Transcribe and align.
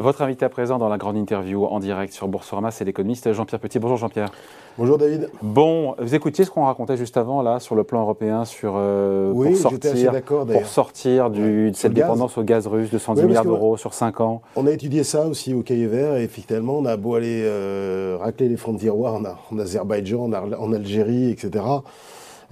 Votre 0.00 0.22
invité 0.22 0.46
à 0.46 0.48
présent 0.48 0.78
dans 0.78 0.88
la 0.88 0.96
grande 0.96 1.18
interview 1.18 1.66
en 1.66 1.78
direct 1.78 2.14
sur 2.14 2.26
Boursorama, 2.26 2.70
c'est 2.70 2.86
l'économiste 2.86 3.30
Jean-Pierre 3.34 3.60
Petit. 3.60 3.78
Bonjour 3.78 3.98
Jean-Pierre. 3.98 4.32
Bonjour 4.78 4.96
David. 4.96 5.28
Bon, 5.42 5.94
vous 5.98 6.14
écoutiez 6.14 6.46
ce 6.46 6.50
qu'on 6.50 6.64
racontait 6.64 6.96
juste 6.96 7.18
avant 7.18 7.42
là 7.42 7.60
sur 7.60 7.74
le 7.74 7.84
plan 7.84 8.00
européen 8.00 8.46
sur 8.46 8.76
euh, 8.76 9.30
oui, 9.34 9.50
pour 9.50 9.58
sortir, 9.58 10.12
pour 10.24 10.66
sortir 10.66 11.28
du, 11.28 11.70
de 11.70 11.76
cette 11.76 11.92
dépendance 11.92 12.38
au 12.38 12.42
gaz 12.44 12.66
russe 12.66 12.90
de 12.90 12.96
110 12.96 13.24
milliards 13.24 13.44
d'euros 13.44 13.76
sur 13.76 13.92
5 13.92 14.22
ans. 14.22 14.40
On 14.56 14.66
a 14.66 14.70
étudié 14.70 15.04
ça 15.04 15.26
aussi 15.26 15.52
au 15.52 15.62
Cahier 15.62 15.86
Vert 15.86 16.16
et 16.16 16.22
effectivement 16.22 16.78
on 16.78 16.86
a 16.86 16.96
beau 16.96 17.16
aller 17.16 17.42
euh, 17.44 18.16
racler 18.18 18.48
les 18.48 18.56
fonds 18.56 18.72
de 18.72 18.78
tiroir 18.78 19.12
en, 19.16 19.24
en 19.54 19.58
Azerbaïdjan, 19.58 20.32
en, 20.32 20.72
Algérie, 20.72 21.30
etc. 21.30 21.62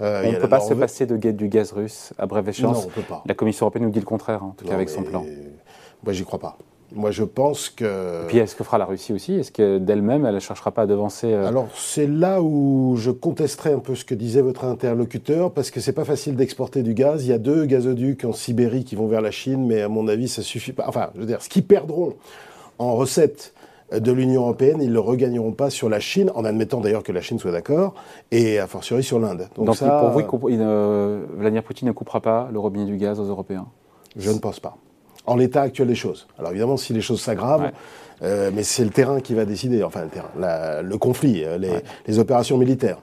Euh, 0.01 0.21
on 0.23 0.31
ne 0.33 0.37
peut 0.37 0.47
pas 0.47 0.59
se 0.59 0.75
passer 0.75 1.07
de, 1.07 1.17
du 1.17 1.47
gaz 1.47 1.71
russe 1.71 2.13
à 2.19 2.27
brève 2.27 2.47
échéance. 2.47 2.83
Non, 2.83 2.83
on 2.85 2.89
peut 2.91 3.01
pas. 3.01 3.23
La 3.25 3.33
Commission 3.33 3.65
européenne 3.65 3.85
nous 3.85 3.91
dit 3.91 3.99
le 3.99 4.05
contraire, 4.05 4.43
hein, 4.43 4.51
en 4.51 4.55
tout 4.55 4.65
cas 4.65 4.75
avec 4.75 4.89
son 4.89 5.01
plan. 5.01 5.25
Moi, 6.03 6.13
j'y 6.13 6.23
crois 6.23 6.39
pas. 6.39 6.55
Moi, 6.93 7.11
je 7.11 7.23
pense 7.23 7.69
que. 7.69 8.23
Et 8.23 8.27
puis, 8.27 8.37
est-ce 8.39 8.55
que 8.55 8.63
fera 8.63 8.77
la 8.77 8.85
Russie 8.85 9.13
aussi? 9.13 9.35
Est-ce 9.35 9.51
que 9.51 9.77
d'elle-même, 9.77 10.25
elle 10.25 10.35
ne 10.35 10.39
cherchera 10.39 10.71
pas 10.71 10.83
à 10.83 10.85
devancer 10.87 11.31
euh, 11.31 11.47
Alors, 11.47 11.67
c'est 11.75 12.07
là 12.07 12.41
où 12.41 12.95
je 12.97 13.11
contesterai 13.11 13.73
un 13.73 13.79
peu 13.79 13.95
ce 13.95 14.05
que 14.05 14.15
disait 14.15 14.41
votre 14.41 14.65
interlocuteur, 14.65 15.51
parce 15.51 15.71
que 15.71 15.79
c'est 15.79 15.93
pas 15.93 16.05
facile 16.05 16.35
d'exporter 16.35 16.81
du 16.81 16.93
gaz. 16.93 17.25
Il 17.25 17.29
y 17.29 17.33
a 17.33 17.37
deux 17.37 17.65
gazoducs 17.65 18.25
en 18.25 18.33
Sibérie 18.33 18.83
qui 18.83 18.95
vont 18.95 19.07
vers 19.07 19.21
la 19.21 19.31
Chine, 19.31 19.67
mais 19.67 19.81
à 19.81 19.87
mon 19.87 20.07
avis, 20.07 20.27
ça 20.27 20.41
suffit 20.41 20.73
pas. 20.73 20.85
Enfin, 20.87 21.09
je 21.15 21.19
veux 21.19 21.27
dire, 21.27 21.41
ce 21.41 21.49
qu'ils 21.49 21.65
perdront 21.65 22.15
en 22.79 22.95
recettes 22.95 23.53
de 23.91 24.11
l'Union 24.11 24.41
européenne, 24.41 24.81
ils 24.81 24.89
ne 24.89 24.93
le 24.93 24.99
regagneront 24.99 25.51
pas 25.51 25.69
sur 25.69 25.89
la 25.89 25.99
Chine, 25.99 26.31
en 26.35 26.45
admettant 26.45 26.79
d'ailleurs 26.79 27.03
que 27.03 27.11
la 27.11 27.21
Chine 27.21 27.39
soit 27.39 27.51
d'accord, 27.51 27.93
et 28.31 28.59
a 28.59 28.67
fortiori 28.67 29.03
sur 29.03 29.19
l'Inde. 29.19 29.47
Donc, 29.55 29.75
ça, 29.75 29.99
pour 29.99 30.09
vous, 30.09 30.21
Vladimir 31.37 31.63
Poutine 31.63 31.87
ne 31.87 31.93
coupera 31.93 32.19
pas 32.19 32.49
le 32.51 32.59
robinet 32.59 32.85
du 32.85 32.97
gaz 32.97 33.19
aux 33.19 33.25
Européens? 33.25 33.67
Je 34.15 34.31
ne 34.31 34.39
pense 34.39 34.59
pas 34.59 34.75
en 35.29 35.35
l'état 35.35 35.61
actuel 35.61 35.87
des 35.87 35.95
choses. 35.95 36.27
Alors 36.39 36.51
évidemment, 36.51 36.75
si 36.75 36.91
les 36.91 37.01
choses 37.01 37.21
s'aggravent, 37.21 37.71
euh, 38.23 38.49
mais 38.53 38.63
c'est 38.63 38.83
le 38.83 38.89
terrain 38.89 39.21
qui 39.21 39.35
va 39.35 39.45
décider, 39.45 39.83
enfin 39.83 40.03
le 40.03 40.09
terrain, 40.09 40.81
le 40.81 40.97
conflit, 40.97 41.43
euh, 41.45 41.57
les 42.07 42.19
opérations 42.19 42.57
militaires. 42.57 42.97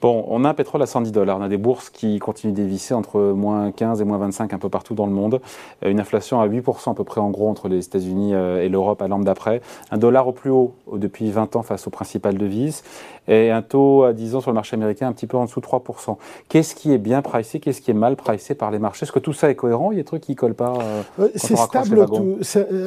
Bon, 0.00 0.24
on 0.28 0.44
a 0.46 0.48
un 0.48 0.54
pétrole 0.54 0.80
à 0.80 0.86
110 0.86 1.12
dollars. 1.12 1.38
On 1.38 1.42
a 1.42 1.48
des 1.48 1.58
bourses 1.58 1.90
qui 1.90 2.18
continuent 2.18 2.54
d'évisser 2.54 2.94
entre 2.94 3.20
moins 3.20 3.70
15 3.70 4.00
et 4.00 4.04
moins 4.04 4.16
25 4.16 4.54
un 4.54 4.58
peu 4.58 4.70
partout 4.70 4.94
dans 4.94 5.04
le 5.04 5.12
monde. 5.12 5.42
Euh, 5.84 5.90
une 5.90 6.00
inflation 6.00 6.40
à 6.40 6.48
8% 6.48 6.92
à 6.92 6.94
peu 6.94 7.04
près 7.04 7.20
en 7.20 7.28
gros 7.28 7.50
entre 7.50 7.68
les 7.68 7.84
États-Unis 7.84 8.34
euh, 8.34 8.62
et 8.62 8.70
l'Europe 8.70 9.02
à 9.02 9.08
l'an 9.08 9.18
d'après. 9.18 9.60
Un 9.90 9.98
dollar 9.98 10.26
au 10.26 10.32
plus 10.32 10.48
haut 10.50 10.72
depuis 10.90 11.30
20 11.30 11.54
ans 11.56 11.62
face 11.62 11.86
aux 11.86 11.90
principales 11.90 12.38
devises. 12.38 12.82
Et 13.28 13.50
un 13.50 13.60
taux 13.60 14.04
à 14.04 14.14
10 14.14 14.36
ans 14.36 14.40
sur 14.40 14.50
le 14.50 14.54
marché 14.54 14.74
américain 14.74 15.06
un 15.06 15.12
petit 15.12 15.26
peu 15.26 15.36
en 15.36 15.44
dessous 15.44 15.60
de 15.60 15.66
3%. 15.66 16.16
Qu'est-ce 16.48 16.74
qui 16.74 16.92
est 16.92 16.98
bien 16.98 17.20
pricé? 17.20 17.60
Qu'est-ce 17.60 17.82
qui 17.82 17.90
est 17.90 17.94
mal 17.94 18.16
pricé 18.16 18.54
par 18.54 18.70
les 18.70 18.78
marchés? 18.78 19.04
Est-ce 19.04 19.12
que 19.12 19.18
tout 19.18 19.34
ça 19.34 19.50
est 19.50 19.54
cohérent? 19.54 19.92
Il 19.92 19.96
y 19.96 20.00
a 20.00 20.02
des 20.02 20.06
trucs 20.06 20.22
qui 20.22 20.32
ne 20.32 20.36
collent 20.36 20.54
pas 20.54 20.78
euh, 21.18 21.28
C'est 21.36 21.56
stable. 21.56 22.06
Tout, 22.06 22.38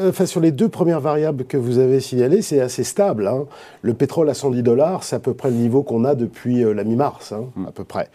enfin, 0.10 0.26
sur 0.26 0.42
les 0.42 0.52
deux 0.52 0.68
premières 0.68 1.00
variables 1.00 1.46
que 1.46 1.58
vous 1.58 1.78
avez 1.78 2.00
signalées, 2.00 2.42
c'est 2.42 2.60
assez 2.60 2.84
stable. 2.84 3.28
Hein. 3.28 3.46
Le 3.84 3.94
pétrole 3.94 4.30
à 4.30 4.34
110 4.34 4.64
dollars, 4.64 5.04
c'est 5.04 5.16
à 5.16 5.20
peu 5.20 5.34
près 5.34 5.50
le 5.50 5.56
niveau 5.56 5.84
qu'on 5.84 6.04
a 6.04 6.16
depuis 6.16 6.64
la 6.74 6.84
mi-mars, 6.84 7.03
hein, 7.04 7.50
à 7.68 7.72
peu 7.72 7.84
près. 7.84 8.10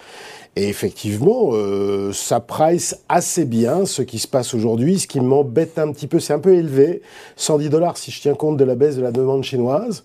Et 0.56 0.68
effectivement, 0.68 1.50
euh, 1.52 2.12
ça 2.12 2.40
price 2.40 2.96
assez 3.08 3.44
bien 3.44 3.86
ce 3.86 4.02
qui 4.02 4.18
se 4.18 4.26
passe 4.26 4.54
aujourd'hui. 4.54 4.98
Ce 4.98 5.06
qui 5.06 5.20
m'embête 5.20 5.78
un 5.78 5.92
petit 5.92 6.06
peu, 6.06 6.20
c'est 6.20 6.32
un 6.32 6.38
peu 6.38 6.54
élevé. 6.54 7.02
110 7.36 7.68
dollars 7.70 7.96
si 7.96 8.10
je 8.10 8.20
tiens 8.20 8.34
compte 8.34 8.56
de 8.56 8.64
la 8.64 8.74
baisse 8.74 8.96
de 8.96 9.02
la 9.02 9.12
demande 9.12 9.44
chinoise. 9.44 10.04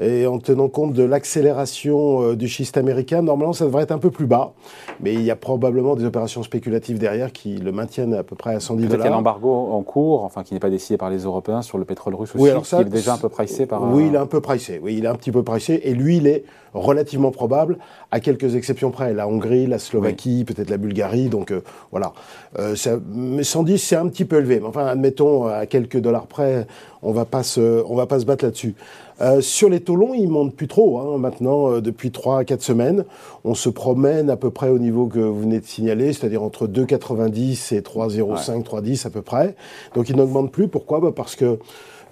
Et 0.00 0.26
en 0.26 0.38
tenant 0.38 0.68
compte 0.68 0.94
de 0.94 1.02
l'accélération 1.02 2.22
euh, 2.22 2.36
du 2.36 2.48
schiste 2.48 2.78
américain, 2.78 3.20
normalement, 3.20 3.52
ça 3.52 3.66
devrait 3.66 3.82
être 3.82 3.92
un 3.92 3.98
peu 3.98 4.10
plus 4.10 4.26
bas. 4.26 4.52
Mais 5.00 5.12
il 5.12 5.22
y 5.22 5.30
a 5.30 5.36
probablement 5.36 5.96
des 5.96 6.04
opérations 6.04 6.42
spéculatives 6.42 6.98
derrière 6.98 7.30
qui 7.30 7.56
le 7.56 7.72
maintiennent 7.72 8.14
à 8.14 8.22
peu 8.22 8.34
près 8.34 8.54
à 8.54 8.60
110 8.60 8.86
dollars. 8.86 9.06
Il 9.06 9.08
y 9.10 9.12
a 9.12 9.14
l'embargo 9.14 9.52
en 9.52 9.82
cours, 9.82 10.24
enfin 10.24 10.44
qui 10.44 10.54
n'est 10.54 10.60
pas 10.60 10.70
décidé 10.70 10.96
par 10.96 11.10
les 11.10 11.24
Européens 11.24 11.60
sur 11.60 11.76
le 11.76 11.84
pétrole 11.84 12.14
russe 12.14 12.34
aussi, 12.34 12.42
oui, 12.42 12.50
alors 12.50 12.64
ça, 12.64 12.78
qui 12.78 12.88
est 12.88 12.90
déjà 12.90 13.14
un 13.14 13.18
peu 13.18 13.28
pricé 13.28 13.66
par. 13.66 13.82
Oui, 13.82 14.06
il 14.08 14.14
est 14.14 14.18
un 14.18 14.26
peu 14.26 14.40
pricé. 14.40 14.80
Oui, 14.82 14.96
il 14.96 15.04
est 15.04 15.08
un 15.08 15.14
petit 15.14 15.32
peu 15.32 15.42
pricé. 15.42 15.82
Et 15.84 15.92
lui, 15.92 16.16
il 16.16 16.26
est 16.26 16.44
relativement 16.72 17.30
probable, 17.30 17.76
à 18.10 18.20
quelques 18.20 18.54
exceptions 18.54 18.90
près. 18.90 19.12
La 19.12 19.28
Hongrie, 19.28 19.66
la 19.66 19.78
Slovaquie, 19.78 20.44
peut-être 20.44 20.70
la 20.70 20.78
Bulgarie. 20.78 21.28
Donc 21.28 21.50
euh, 21.50 21.62
voilà. 21.90 22.14
Euh, 22.58 22.76
ça, 22.76 22.92
mais 23.12 23.44
110, 23.44 23.78
c'est 23.78 23.96
un 23.96 24.08
petit 24.08 24.24
peu 24.24 24.38
élevé. 24.38 24.58
Mais 24.60 24.66
enfin, 24.66 24.86
admettons, 24.86 25.46
à 25.46 25.66
quelques 25.66 25.98
dollars 25.98 26.26
près, 26.26 26.66
on 27.02 27.12
va 27.12 27.24
pas 27.24 27.42
se, 27.42 27.82
on 27.86 27.94
va 27.94 28.06
pas 28.06 28.20
se 28.20 28.24
battre 28.24 28.44
là-dessus. 28.44 28.74
Euh, 29.20 29.40
sur 29.40 29.68
les 29.68 29.80
taux 29.80 29.96
longs, 29.96 30.14
ils 30.14 30.28
montent 30.28 30.54
plus 30.54 30.68
trop. 30.68 30.98
Hein. 30.98 31.18
Maintenant, 31.18 31.70
euh, 31.70 31.80
depuis 31.80 32.10
3 32.10 32.40
à 32.40 32.44
4 32.44 32.62
semaines, 32.62 33.04
on 33.44 33.54
se 33.54 33.68
promène 33.68 34.30
à 34.30 34.36
peu 34.36 34.50
près 34.50 34.68
au 34.68 34.78
niveau 34.78 35.06
que 35.06 35.18
vous 35.18 35.40
venez 35.40 35.60
de 35.60 35.66
signaler, 35.66 36.12
c'est-à-dire 36.12 36.42
entre 36.42 36.66
2,90 36.66 37.74
et 37.74 37.80
3,05, 37.80 38.64
3,10 38.64 39.06
à 39.06 39.10
peu 39.10 39.22
près. 39.22 39.54
Donc 39.94 40.08
ils 40.08 40.16
n'augmentent 40.16 40.52
plus. 40.52 40.68
Pourquoi? 40.68 41.00
Bah 41.00 41.12
Parce 41.14 41.36
que 41.36 41.58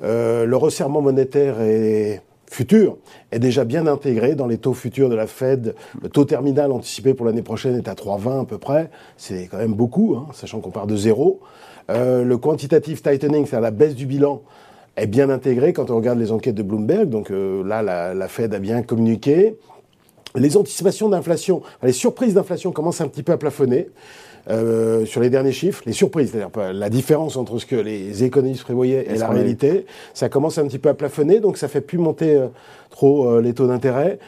euh, 0.03 0.45
le 0.45 0.57
resserrement 0.57 1.01
monétaire 1.01 1.61
est 1.61 2.23
futur 2.49 2.97
est 3.31 3.39
déjà 3.39 3.65
bien 3.65 3.87
intégré 3.87 4.35
dans 4.35 4.49
les 4.49 4.59
taux 4.59 4.75
futurs 4.75 5.09
de 5.09 5.15
la 5.15 5.29
Fed. 5.29 5.77
Le 6.03 6.09
taux 6.09 6.25
terminal 6.25 6.73
anticipé 6.73 7.15
pour 7.15 7.25
l'année 7.25 7.43
prochaine 7.43 7.77
est 7.77 7.87
à 7.87 7.95
3,20 7.95 8.43
à 8.43 8.45
peu 8.45 8.59
près. 8.59 8.91
C'est 9.17 9.47
quand 9.49 9.59
même 9.59 9.75
beaucoup, 9.75 10.17
hein, 10.17 10.27
sachant 10.33 10.59
qu'on 10.59 10.71
part 10.71 10.89
de 10.89 10.97
zéro. 10.97 11.41
le 11.89 12.35
quantitative 12.37 13.03
tightening, 13.03 13.47
c'est-à-dire 13.47 13.61
la 13.61 13.71
baisse 13.71 13.95
du 13.95 14.07
bilan, 14.07 14.43
est 14.97 15.07
bien 15.07 15.31
intégré 15.31 15.73
quand 15.73 15.91
on 15.91 15.97
regarde 15.97 16.19
les 16.19 16.33
enquêtes 16.33 16.55
de 16.55 16.63
Bloomberg. 16.63 17.09
Donc 17.09 17.31
euh, 17.31 17.65
là, 17.65 17.83
la, 17.83 18.29
Fed 18.29 18.55
a 18.55 18.59
bien 18.59 18.83
communiqué. 18.83 19.57
Les 20.37 20.57
anticipations 20.57 21.09
d'inflation, 21.09 21.63
les 21.83 21.93
surprises 21.93 22.35
d'inflation 22.35 22.71
commencent 22.73 23.01
un 23.01 23.09
petit 23.09 23.23
peu 23.23 23.33
à 23.33 23.39
plafonner. 23.39 23.89
Euh, 24.49 25.05
sur 25.05 25.21
les 25.21 25.29
derniers 25.29 25.53
chiffres, 25.53 25.83
les 25.85 25.93
surprises, 25.93 26.31
c'est-à-dire 26.33 26.73
la 26.73 26.89
différence 26.89 27.37
entre 27.37 27.59
ce 27.59 27.67
que 27.67 27.77
les 27.77 28.25
économistes 28.25 28.63
prévoyaient 28.63 29.07
et, 29.07 29.19
la 29.19 29.29
réalité, 29.29 29.85
ça 30.15 30.31
commence 30.31 30.57
un 30.57 30.67
petit 30.67 30.79
peu 30.79 30.89
à 30.89 30.95
plafonner, 30.95 31.41
donc 31.41 31.59
ça 31.59 31.69
fait 31.69 31.83
plus 31.83 31.99
monter 31.99 32.37
euh, 32.37 32.47
trop 32.89 33.39
les 33.39 33.53
taux 33.53 33.67
d'intérêt. 33.67 34.19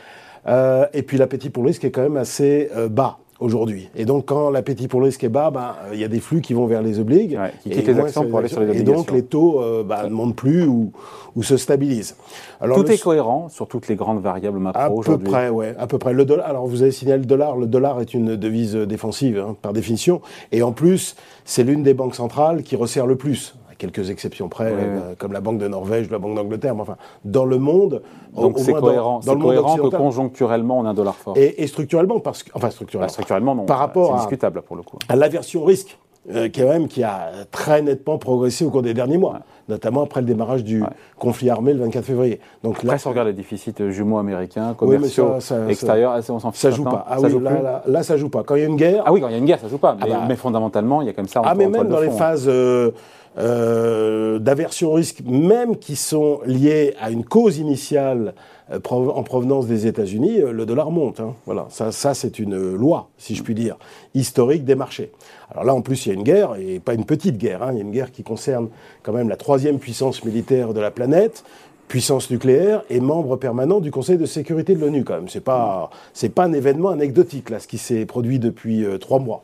et 0.46 1.02
puis 1.02 1.16
l'appétit 1.16 1.48
pour 1.48 1.62
le 1.62 1.68
risque 1.68 1.84
est 1.84 1.90
quand 1.90 2.02
même 2.02 2.18
assez 2.18 2.68
bas 2.90 3.21
aujourd'hui. 3.42 3.88
Et 3.94 4.04
donc, 4.04 4.26
quand 4.26 4.50
l'appétit 4.50 4.88
pour 4.88 5.00
le 5.00 5.06
risque 5.06 5.24
est 5.24 5.28
bas, 5.28 5.50
ben, 5.50 5.74
il 5.92 6.00
y 6.00 6.04
a 6.04 6.08
des 6.08 6.20
flux 6.20 6.40
qui 6.40 6.54
vont 6.54 6.66
vers 6.66 6.82
les 6.82 6.98
obligues. 6.98 7.38
qui 7.62 7.70
quittent 7.70 7.86
les 7.86 7.98
actions 7.98 8.26
pour 8.28 8.38
aller 8.38 8.48
sur 8.48 8.60
les 8.60 8.68
obligations. 8.68 8.92
Et 8.92 8.96
donc, 8.96 9.10
les 9.10 9.24
taux 9.24 9.60
euh, 9.60 9.82
bah, 9.82 10.04
ne 10.04 10.10
montent 10.10 10.36
plus 10.36 10.64
ou, 10.64 10.92
ou, 11.36 11.42
se 11.42 11.56
stabilisent. 11.56 12.16
Alors, 12.60 12.78
Tout 12.78 12.90
est 12.90 13.02
cohérent 13.02 13.48
sur 13.48 13.66
toutes 13.66 13.88
les 13.88 13.96
grandes 13.96 14.22
variables 14.22 14.58
macro 14.58 14.98
aujourd'hui 14.98 15.26
À 15.26 15.30
peu 15.30 15.30
près, 15.30 15.48
oui. 15.48 15.66
À 15.78 15.86
peu 15.86 15.98
près. 15.98 16.12
Le 16.12 16.24
dollar, 16.24 16.46
alors, 16.48 16.66
vous 16.66 16.82
avez 16.82 16.92
signalé 16.92 17.20
le 17.20 17.26
dollar. 17.26 17.56
Le 17.56 17.66
dollar 17.66 18.00
est 18.00 18.14
une 18.14 18.36
devise 18.36 18.74
défensive, 18.74 19.38
hein, 19.38 19.56
par 19.60 19.72
définition. 19.72 20.20
Et 20.52 20.62
en 20.62 20.72
plus, 20.72 21.16
c'est 21.44 21.64
l'une 21.64 21.82
des 21.82 21.94
banques 21.94 22.14
centrales 22.14 22.62
qui 22.62 22.76
resserre 22.76 23.06
le 23.06 23.16
plus 23.16 23.54
quelques 23.82 24.10
exceptions 24.10 24.48
près, 24.48 24.72
euh, 24.72 25.14
comme 25.18 25.32
la 25.32 25.40
Banque 25.40 25.58
de 25.58 25.66
Norvège, 25.66 26.08
la 26.08 26.20
Banque 26.20 26.36
d'Angleterre, 26.36 26.76
mais 26.76 26.82
enfin, 26.82 26.96
dans 27.24 27.44
le 27.44 27.58
monde, 27.58 28.02
donc 28.32 28.58
c'est 28.60 28.72
cohérent, 28.72 29.18
dans, 29.26 29.34
le 29.34 29.40
cohérent 29.40 29.76
que 29.76 29.96
conjoncturellement 29.96 30.78
on 30.78 30.84
a 30.84 30.90
un 30.90 30.94
dollar 30.94 31.16
fort. 31.16 31.34
Et, 31.36 31.66
structurellement, 31.66 32.20
parce 32.20 32.44
que, 32.44 32.50
enfin 32.54 32.70
structurellement, 32.70 33.06
bah, 33.06 33.12
structurellement 33.12 33.54
non, 33.56 33.64
par 33.64 33.78
rapport 33.78 34.12
c'est 34.12 34.18
discutable 34.18 34.62
pour 34.62 34.76
le 34.76 34.82
coup. 34.82 34.98
À 35.08 35.16
l'aversion 35.16 35.64
risque, 35.64 35.98
euh, 36.30 36.48
qui, 36.48 36.62
même, 36.62 36.86
qui 36.86 37.02
a 37.02 37.32
très 37.50 37.82
nettement 37.82 38.16
progressé 38.16 38.64
au 38.64 38.70
cours 38.70 38.82
des 38.82 38.94
derniers 38.94 39.18
mois, 39.18 39.40
notamment 39.68 40.04
après 40.04 40.20
le 40.20 40.26
démarrage 40.28 40.62
du 40.62 40.84
conflit 41.18 41.50
armé 41.50 41.72
le 41.72 41.80
24 41.80 42.04
février. 42.04 42.38
Donc 42.62 42.76
après, 42.76 42.86
là, 42.86 42.98
si 42.98 43.08
on 43.08 43.10
regarde 43.10 43.26
les 43.26 43.34
déficits 43.34 43.74
jumeaux 43.88 44.18
américains, 44.18 44.74
commerciaux, 44.74 45.38
extérieurs, 45.68 46.22
on 46.28 46.38
s'en 46.38 46.52
Ça 46.52 46.70
joue 46.70 46.84
pas. 46.84 47.04
Ah 47.08 47.18
ça 47.18 47.26
oui, 47.26 47.32
joue 47.32 47.40
là, 47.40 47.82
là, 47.84 48.02
ça 48.04 48.16
joue 48.16 48.28
pas. 48.28 48.44
Quand 48.44 48.54
il 48.54 48.60
y 48.60 48.64
a 48.64 48.68
une 48.68 48.76
guerre. 48.76 49.02
Ah 49.04 49.12
oui, 49.12 49.20
quand 49.20 49.26
il 49.26 49.32
y 49.32 49.34
a 49.34 49.38
une 49.38 49.46
guerre, 49.46 49.58
ça 49.58 49.66
joue 49.66 49.78
pas. 49.78 49.96
Ah 50.00 50.04
mais, 50.04 50.12
bah. 50.12 50.24
mais 50.28 50.36
fondamentalement, 50.36 51.02
il 51.02 51.06
y 51.06 51.10
a 51.10 51.12
comme 51.12 51.26
ça. 51.26 51.42
Ah 51.44 51.56
mais 51.56 51.66
même 51.66 51.88
dans 51.88 52.00
les 52.00 52.10
phases. 52.10 52.44
Euh, 52.46 52.92
euh, 53.38 54.38
d'aversion 54.38 54.90
au 54.90 54.92
risque, 54.92 55.22
même 55.24 55.78
qui 55.78 55.96
sont 55.96 56.40
liées 56.44 56.94
à 57.00 57.10
une 57.10 57.24
cause 57.24 57.56
initiale 57.56 58.34
euh, 58.70 58.78
en 58.90 59.22
provenance 59.22 59.66
des 59.66 59.86
États-Unis, 59.86 60.40
euh, 60.40 60.52
le 60.52 60.66
dollar 60.66 60.90
monte. 60.90 61.20
Hein. 61.20 61.34
Voilà, 61.46 61.66
ça, 61.70 61.92
ça 61.92 62.12
c'est 62.12 62.38
une 62.38 62.74
loi, 62.74 63.08
si 63.16 63.34
je 63.34 63.42
puis 63.42 63.54
dire, 63.54 63.78
historique 64.14 64.66
des 64.66 64.74
marchés. 64.74 65.12
Alors 65.50 65.64
là, 65.64 65.74
en 65.74 65.80
plus, 65.80 66.04
il 66.04 66.08
y 66.10 66.12
a 66.12 66.14
une 66.14 66.24
guerre, 66.24 66.56
et 66.56 66.78
pas 66.78 66.92
une 66.92 67.06
petite 67.06 67.38
guerre, 67.38 67.62
hein. 67.62 67.70
il 67.72 67.78
y 67.78 67.80
a 67.80 67.84
une 67.84 67.90
guerre 67.90 68.12
qui 68.12 68.22
concerne 68.22 68.68
quand 69.02 69.14
même 69.14 69.30
la 69.30 69.36
troisième 69.36 69.78
puissance 69.78 70.24
militaire 70.24 70.74
de 70.74 70.80
la 70.80 70.90
planète, 70.90 71.42
puissance 71.88 72.30
nucléaire 72.30 72.84
et 72.90 73.00
membre 73.00 73.36
permanent 73.36 73.80
du 73.80 73.90
Conseil 73.90 74.18
de 74.18 74.26
sécurité 74.26 74.74
de 74.74 74.80
l'ONU 74.80 75.04
quand 75.04 75.14
même. 75.14 75.28
C'est 75.30 75.40
pas 75.40 75.88
c'est 76.12 76.28
pas 76.28 76.44
un 76.44 76.52
événement 76.52 76.90
anecdotique 76.90 77.48
là, 77.48 77.60
ce 77.60 77.66
qui 77.66 77.78
s'est 77.78 78.04
produit 78.04 78.38
depuis 78.38 78.84
trois 79.00 79.18
mois. 79.18 79.42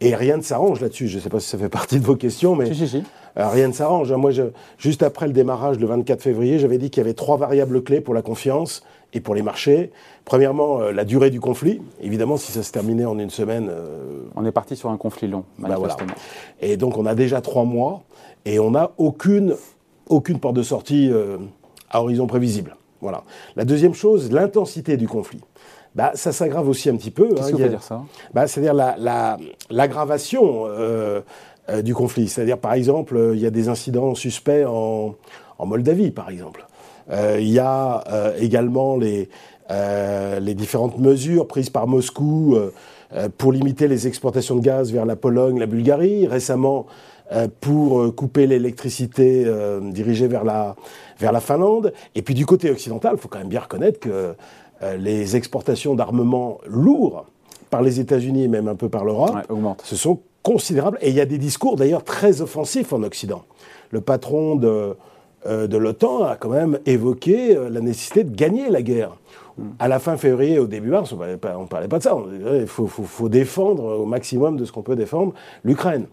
Et 0.00 0.14
rien 0.14 0.36
ne 0.38 0.42
s'arrange 0.42 0.80
là-dessus. 0.80 1.08
Je 1.08 1.16
ne 1.16 1.22
sais 1.22 1.28
pas 1.28 1.40
si 1.40 1.48
ça 1.48 1.58
fait 1.58 1.68
partie 1.68 2.00
de 2.00 2.04
vos 2.04 2.16
questions, 2.16 2.56
mais 2.56 2.70
euh, 2.70 3.48
rien 3.48 3.68
ne 3.68 3.72
s'arrange. 3.72 4.12
Moi, 4.12 4.30
je, 4.30 4.44
juste 4.78 5.02
après 5.02 5.26
le 5.26 5.32
démarrage, 5.32 5.78
le 5.78 5.86
24 5.86 6.22
février, 6.22 6.58
j'avais 6.58 6.78
dit 6.78 6.90
qu'il 6.90 7.02
y 7.02 7.04
avait 7.04 7.14
trois 7.14 7.36
variables 7.36 7.82
clés 7.82 8.00
pour 8.00 8.14
la 8.14 8.22
confiance 8.22 8.82
et 9.12 9.20
pour 9.20 9.34
les 9.34 9.42
marchés. 9.42 9.90
Premièrement, 10.24 10.80
euh, 10.80 10.92
la 10.92 11.04
durée 11.04 11.30
du 11.30 11.40
conflit. 11.40 11.82
Évidemment, 12.00 12.36
si 12.36 12.50
ça 12.52 12.62
se 12.62 12.72
terminait 12.72 13.04
en 13.04 13.18
une 13.18 13.30
semaine... 13.30 13.68
Euh, 13.70 14.22
on 14.36 14.46
est 14.46 14.52
parti 14.52 14.76
sur 14.76 14.90
un 14.90 14.96
conflit 14.96 15.28
long, 15.28 15.44
bah 15.58 15.68
manifestement. 15.68 16.14
Et 16.60 16.76
donc, 16.76 16.96
on 16.96 17.04
a 17.04 17.14
déjà 17.14 17.40
trois 17.40 17.64
mois 17.64 18.04
et 18.46 18.58
on 18.58 18.70
n'a 18.70 18.92
aucune, 18.96 19.54
aucune 20.08 20.38
porte 20.38 20.54
de 20.54 20.62
sortie 20.62 21.10
à 21.90 22.00
horizon 22.00 22.26
prévisible. 22.26 22.76
Voilà. 23.00 23.24
La 23.56 23.64
deuxième 23.64 23.94
chose, 23.94 24.30
l'intensité 24.30 24.96
du 24.96 25.08
conflit 25.08 25.40
bah, 25.94 26.12
ça 26.14 26.32
s'aggrave 26.32 26.68
aussi 26.68 26.88
un 26.88 26.96
petit 26.96 27.10
peu. 27.10 27.28
Qu'est-ce 27.34 27.48
hein, 27.48 27.56
que 27.56 27.62
veut 27.62 27.68
dire 27.68 27.82
ça? 27.82 28.02
Bah, 28.32 28.46
C'est-à-dire 28.46 28.74
l'aggravation 29.70 30.66
la, 30.66 30.72
euh, 30.72 31.20
euh, 31.68 31.82
du 31.82 31.94
conflit. 31.94 32.28
C'est-à-dire, 32.28 32.58
par 32.58 32.74
exemple, 32.74 33.16
euh, 33.16 33.34
il 33.34 33.40
y 33.40 33.46
a 33.46 33.50
des 33.50 33.68
incidents 33.68 34.14
suspects 34.14 34.64
en, 34.66 35.16
en 35.58 35.66
Moldavie, 35.66 36.10
par 36.10 36.30
exemple. 36.30 36.66
il 37.12 37.48
y 37.48 37.58
a 37.58 38.04
également 38.38 38.96
les, 38.96 39.28
les 39.68 40.54
différentes 40.54 40.98
mesures 40.98 41.48
prises 41.48 41.70
par 41.70 41.86
Moscou 41.88 42.56
pour 43.36 43.52
limiter 43.52 43.88
les 43.88 44.06
exportations 44.06 44.54
de 44.54 44.60
gaz 44.60 44.92
vers 44.92 45.04
la 45.04 45.16
Pologne, 45.16 45.58
la 45.58 45.66
Bulgarie. 45.66 46.28
Récemment, 46.28 46.86
pour 47.60 48.14
couper 48.14 48.46
l'électricité 48.46 49.44
dirigée 49.82 50.28
vers 50.28 50.44
la, 50.44 50.76
vers 51.18 51.32
la 51.32 51.40
Finlande. 51.40 51.92
Et 52.14 52.22
puis 52.22 52.34
du 52.34 52.46
côté 52.46 52.70
occidental, 52.70 53.14
il 53.16 53.20
faut 53.20 53.28
quand 53.28 53.38
même 53.40 53.48
bien 53.48 53.60
reconnaître 53.60 53.98
que 53.98 54.34
les 54.98 55.36
exportations 55.36 55.94
d'armements 55.94 56.58
lourds 56.66 57.26
par 57.70 57.82
les 57.82 58.00
États-Unis 58.00 58.44
et 58.44 58.48
même 58.48 58.68
un 58.68 58.74
peu 58.74 58.88
par 58.88 59.04
l'Europe 59.04 59.36
se 59.84 59.96
sont 59.96 60.20
considérables. 60.42 60.98
Et 61.00 61.10
il 61.10 61.14
y 61.14 61.20
a 61.20 61.26
des 61.26 61.38
discours 61.38 61.76
d'ailleurs 61.76 62.04
très 62.04 62.40
offensifs 62.40 62.92
en 62.92 63.02
Occident. 63.02 63.44
Le 63.90 64.00
patron 64.00 64.56
de, 64.56 64.96
euh, 65.46 65.66
de 65.66 65.76
l'OTAN 65.76 66.24
a 66.24 66.36
quand 66.36 66.50
même 66.50 66.78
évoqué 66.86 67.56
euh, 67.56 67.70
la 67.70 67.80
nécessité 67.80 68.24
de 68.24 68.34
gagner 68.34 68.68
la 68.70 68.82
guerre. 68.82 69.16
À 69.78 69.88
la 69.88 69.98
fin 69.98 70.16
février, 70.16 70.58
au 70.58 70.66
début 70.66 70.88
mars, 70.88 71.12
on 71.12 71.16
ne 71.16 71.66
parlait, 71.66 71.88
pas 71.88 71.98
de 71.98 72.02
ça. 72.02 72.16
Il 72.60 72.66
faut, 72.66 72.86
faut, 72.86 73.28
défendre 73.28 73.84
au 74.00 74.06
maximum 74.06 74.56
de 74.56 74.64
ce 74.64 74.72
qu'on 74.72 74.82
peut 74.82 74.96
défendre 74.96 75.34
l'Ukraine. 75.64 76.06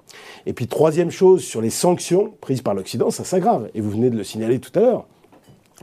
Et 0.45 0.51
puis, 0.51 0.67
troisième 0.67 1.11
chose, 1.11 1.43
sur 1.43 1.61
les 1.61 1.69
sanctions 1.69 2.33
prises 2.41 2.61
par 2.61 2.73
l'Occident, 2.73 3.09
ça 3.09 3.23
s'aggrave. 3.23 3.69
Et 3.73 3.79
vous 3.79 3.91
venez 3.91 4.09
de 4.09 4.17
le 4.17 4.25
signaler 4.25 4.59
tout 4.59 4.77
à 4.77 4.81
l'heure. 4.81 5.05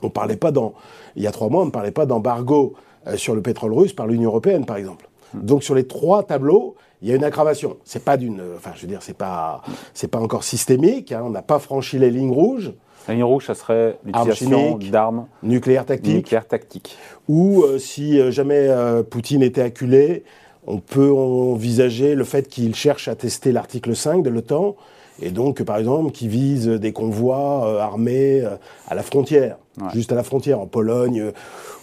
On 0.03 0.11
parlait 0.11 0.37
pas 0.37 0.51
dans, 0.51 0.75
il 1.17 1.23
y 1.23 1.27
a 1.27 1.33
trois 1.33 1.49
mois, 1.49 1.63
on 1.63 1.67
ne 1.67 1.71
parlait 1.71 1.91
pas 1.91 2.07
d'embargo 2.07 2.75
euh, 3.07 3.17
sur 3.17 3.35
le 3.35 3.43
pétrole 3.43 3.73
russe 3.73 3.93
par 3.93 4.07
l'Union 4.07 4.31
européenne, 4.31 4.65
par 4.65 4.77
exemple. 4.77 5.09
Donc 5.35 5.63
sur 5.63 5.75
les 5.75 5.87
trois 5.87 6.23
tableaux, 6.23 6.77
il 7.03 7.09
y 7.09 7.13
a 7.13 7.17
une 7.17 7.25
aggravation. 7.25 7.77
C'est 7.85 8.05
pas 8.05 8.17
d'une, 8.17 8.43
enfin 8.57 8.71
je 8.75 8.83
veux 8.83 8.89
dire, 8.89 9.03
c'est 9.03 9.17
pas, 9.17 9.63
c'est 9.93 10.09
pas 10.09 10.21
encore 10.21 10.45
systémique. 10.45 11.13
Hein. 11.13 11.23
on 11.25 11.31
n'a 11.31 11.43
pas 11.43 11.59
franchi 11.59 11.99
les 11.99 12.11
lignes 12.11 12.33
rouges. 12.33 12.73
La 13.07 13.15
ligne 13.15 13.25
rouge, 13.25 13.47
ça 13.47 13.55
serait 13.55 13.99
l'utilisation 14.05 14.79
d'armes 14.79 15.27
nucléaires 15.43 15.85
tactiques. 15.85 16.15
Nucléaires 16.15 16.49
tactiques. 16.49 16.97
Ou 17.29 17.63
euh, 17.63 17.79
si 17.79 18.19
euh, 18.19 18.31
jamais 18.31 18.69
euh, 18.69 19.03
Poutine 19.03 19.43
était 19.43 19.61
acculé, 19.61 20.25
on 20.67 20.79
peut 20.79 21.13
envisager 21.13 22.15
le 22.15 22.25
fait 22.25 22.49
qu'il 22.49 22.75
cherche 22.75 23.09
à 23.09 23.15
tester 23.15 23.53
l'article 23.53 23.95
5 23.95 24.23
de 24.23 24.31
l'OTAN 24.31 24.77
et 25.21 25.31
donc 25.31 25.63
par 25.63 25.77
exemple 25.77 26.11
qu'il 26.11 26.29
vise 26.29 26.67
des 26.67 26.93
convois 26.93 27.83
armés 27.83 28.43
à 28.89 28.95
la 28.95 29.03
frontière, 29.03 29.59
juste 29.93 30.13
à 30.13 30.15
la 30.15 30.23
frontière 30.23 30.61
en 30.61 30.67
Pologne 30.67 31.33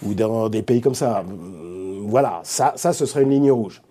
ou 0.04 0.14
dans 0.14 0.48
des 0.48 0.62
pays 0.62 0.80
comme 0.80 0.94
ça 0.94 1.24
voilà, 2.12 2.40
ça, 2.42 2.72
ça, 2.76 2.92
ce 2.92 3.06
serait 3.06 3.22
une 3.22 3.30
ligne 3.30 3.50
rouge. 3.50 3.82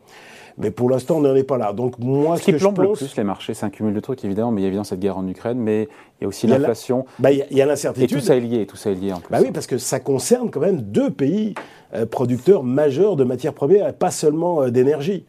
Mais 0.57 0.69
pour 0.69 0.89
l'instant, 0.89 1.17
on 1.17 1.21
n'en 1.21 1.35
est 1.35 1.43
pas 1.43 1.57
là. 1.57 1.73
Donc 1.73 1.97
moi, 1.97 2.37
ce, 2.37 2.43
qui 2.43 2.53
plombe 2.53 2.79
le 2.79 2.91
plus 2.91 3.15
les 3.15 3.23
marchés, 3.23 3.53
c'est 3.53 3.65
un 3.65 3.69
cumul 3.69 3.93
de 3.93 3.99
trucs 3.99 4.23
évidemment. 4.23 4.51
Mais 4.51 4.61
il 4.61 4.63
y 4.63 4.65
a 4.65 4.67
évidemment 4.67 4.83
cette 4.83 4.99
guerre 4.99 5.17
en 5.17 5.27
Ukraine, 5.27 5.57
mais 5.57 5.83
il 6.19 6.23
y 6.23 6.25
a 6.25 6.27
aussi 6.27 6.45
l'inflation. 6.45 7.05
Bah, 7.19 7.31
il 7.31 7.45
y 7.49 7.61
a 7.61 7.65
l'incertitude. 7.65 8.11
Et 8.11 8.13
tout 8.13 8.23
ça 8.23 8.35
est 8.35 8.41
lié, 8.41 8.65
tout 8.65 8.75
ça 8.75 8.91
est 8.91 8.95
lié 8.95 9.13
en 9.13 9.19
plus. 9.19 9.31
Bah 9.31 9.39
oui, 9.41 9.51
parce 9.51 9.65
que 9.65 9.77
ça 9.77 9.99
concerne 9.99 10.51
quand 10.51 10.59
même 10.59 10.81
deux 10.81 11.09
pays 11.09 11.55
euh, 11.95 12.05
producteurs 12.05 12.63
majeurs 12.63 13.15
de 13.15 13.23
matières 13.23 13.53
premières, 13.53 13.87
et 13.87 13.93
pas 13.93 14.11
seulement 14.11 14.61
euh, 14.61 14.69
d'énergie. 14.69 15.25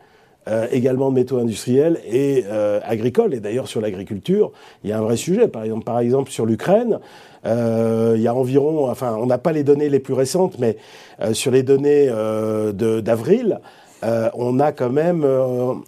Euh, 0.49 0.67
également 0.73 1.11
de 1.11 1.15
métaux 1.15 1.39
industriels 1.39 2.01
et 2.05 2.45
agricoles. 2.83 3.33
Et 3.33 3.39
d'ailleurs, 3.39 3.69
sur 3.69 3.81
l'agriculture, 3.81 4.51
il 4.83 4.91
y 4.91 4.93
a 4.93 4.99
un 4.99 5.03
vrai 5.03 5.17
sujet. 5.17 5.47
Par 5.47 5.63
exemple, 5.63 5.85
par 5.85 6.01
exemple 6.01 6.31
sur 6.33 6.47
l'Ukraine, 6.47 6.99
euh, 7.45 8.15
il 8.17 8.23
y 8.23 8.29
a 8.29 8.35
environ, 8.35 8.91
enfin, 8.91 9.17
on 9.19 9.27
n'a 9.27 9.39
pas 9.39 9.53
les 9.53 9.65
données 9.65 9.89
les 9.89 9.99
plus 9.99 10.15
récentes, 10.15 10.59
mais 10.59 10.77
euh, 11.21 11.35
sur 11.35 11.51
les 11.51 11.63
données 11.63 12.07
euh, 12.09 12.73
d'avril, 12.73 13.61
on 14.35 14.59
a 14.59 14.73
quand 14.73 14.91
même 14.91 15.25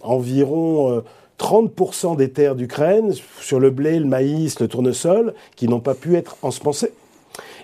environ 0.01 1.03
30% 1.37 2.15
des 2.15 2.29
terres 2.29 2.55
d'Ukraine 2.55 3.11
sur 3.41 3.59
le 3.59 3.71
blé, 3.71 3.99
le 3.99 4.05
maïs, 4.05 4.57
le 4.61 4.69
tournesol, 4.69 5.33
qui 5.57 5.67
n'ont 5.67 5.81
pas 5.81 5.95
pu 5.95 6.15
être 6.15 6.37
ensemencées. 6.41 6.93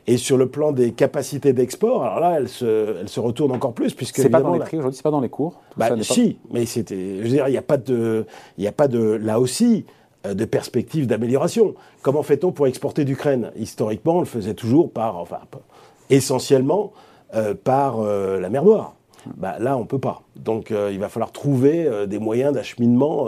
Et 0.07 0.17
sur 0.17 0.37
le 0.37 0.47
plan 0.47 0.71
des 0.71 0.91
capacités 0.93 1.53
d'export, 1.53 2.03
alors 2.03 2.19
là, 2.19 2.37
elle 2.37 2.49
se, 2.49 3.01
elle 3.01 3.09
se 3.09 3.19
retourne 3.19 3.51
encore 3.51 3.73
plus, 3.73 3.93
puisque 3.93 4.17
c'est 4.17 4.29
pas 4.29 4.41
dans 4.41 4.53
les 4.53 4.59
prix 4.59 4.77
aujourd'hui, 4.77 4.97
c'est 4.97 5.03
pas 5.03 5.11
dans 5.11 5.21
les 5.21 5.29
cours. 5.29 5.61
bah, 5.77 5.89
si, 6.01 6.39
mais 6.51 6.65
c'était, 6.65 7.17
je 7.17 7.21
veux 7.21 7.29
dire, 7.29 7.47
il 7.47 7.51
n'y 7.51 7.57
a 7.57 7.61
pas 7.61 7.77
de, 7.77 8.25
il 8.57 8.67
a 8.67 8.71
pas 8.71 8.87
de, 8.87 8.99
là 8.99 9.39
aussi, 9.39 9.85
euh, 10.25 10.33
de 10.33 10.45
perspectives 10.45 11.07
d'amélioration. 11.07 11.75
Comment 12.01 12.23
fait-on 12.23 12.51
pour 12.51 12.67
exporter 12.67 13.05
d'Ukraine? 13.05 13.51
Historiquement, 13.55 14.17
on 14.17 14.19
le 14.19 14.25
faisait 14.25 14.55
toujours 14.55 14.91
par, 14.91 15.17
enfin, 15.17 15.39
essentiellement 16.09 16.93
euh, 17.35 17.53
par 17.53 17.99
euh, 17.99 18.39
la 18.39 18.49
mer 18.49 18.63
Noire. 18.63 18.95
Bah, 19.37 19.57
là, 19.59 19.77
on 19.77 19.81
ne 19.81 19.85
peut 19.85 19.99
pas. 19.99 20.23
Donc, 20.35 20.71
il 20.71 20.99
va 20.99 21.09
falloir 21.09 21.31
trouver 21.31 22.07
des 22.07 22.17
moyens 22.17 22.53
d'acheminement 22.53 23.27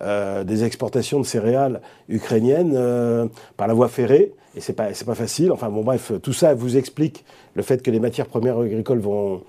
des 0.00 0.64
exportations 0.64 1.20
de 1.20 1.24
céréales 1.24 1.80
ukrainiennes 2.08 3.30
par 3.56 3.68
la 3.68 3.74
voie 3.74 3.88
ferrée. 3.88 4.32
Et 4.56 4.60
c'est 4.60 4.72
pas, 4.72 4.88
pas 5.06 5.14
facile. 5.14 5.50
Enfin, 5.52 5.68
bon, 5.68 5.82
bref, 5.82 6.12
tout 6.22 6.32
ça 6.32 6.54
vous 6.54 6.76
explique 6.76 7.24
le 7.54 7.62
fait 7.62 7.82
que 7.82 7.90
les 7.90 8.00
matières 8.00 8.26
premières 8.26 8.58
agricoles 8.58 9.00
vont 9.00 9.42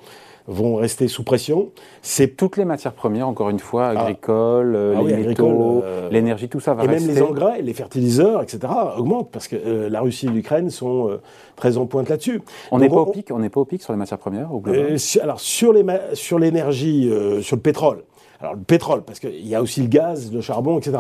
vont 0.48 0.76
rester 0.76 1.08
sous 1.08 1.24
pression. 1.24 1.72
C'est 2.02 2.38
toutes 2.38 2.58
les 2.58 2.66
matières 2.66 2.94
premières, 2.94 3.28
encore 3.28 3.50
une 3.50 3.60
fois, 3.60 3.88
ah. 3.88 4.02
agricoles, 4.02 4.76
euh, 4.76 4.96
ah 4.98 5.04
les 5.04 5.28
métaux, 5.28 5.82
euh, 5.84 6.10
l'énergie, 6.10 6.50
tout 6.50 6.60
ça 6.60 6.74
va 6.74 6.84
rester. 6.84 7.04
Et 7.04 7.08
même 7.08 7.16
les 7.16 7.22
engrais, 7.22 7.62
les 7.62 7.74
fertiliseurs, 7.74 8.42
etc. 8.42 8.60
augmentent 8.98 9.32
parce 9.32 9.48
que 9.48 9.56
euh, 9.56 9.90
la 9.90 10.02
Russie 10.02 10.28
et 10.28 10.30
l'Ukraine 10.30 10.70
sont 10.70 11.20
très 11.56 11.78
en 11.78 11.86
pointe 11.86 12.10
là-dessus. 12.10 12.42
On 12.72 12.80
n'est 12.80 12.90
pas 12.90 12.96
au 12.96 13.06
pic, 13.08 13.32
on 13.32 13.40
n'est 13.40 13.50
pas 13.50 13.62
au 13.62 13.66
pic 13.66 13.82
sur 13.82 13.94
les 13.94 14.00
matières 14.00 14.20
premières 14.20 14.54
au 14.54 14.60
global? 14.60 14.98
alors 15.22 15.40
sur 15.40 15.74
les 15.74 15.86
sur 16.14 16.40
l'énergie, 16.40 17.12
sur 17.42 17.56
le 17.56 17.62
pétrole. 17.62 18.04
Alors 18.46 18.56
le 18.56 18.64
pétrole, 18.64 19.02
parce 19.02 19.20
qu'il 19.20 19.48
y 19.48 19.56
a 19.56 19.62
aussi 19.62 19.82
le 19.82 19.88
gaz, 19.88 20.32
le 20.32 20.40
charbon, 20.40 20.78
etc. 20.78 20.98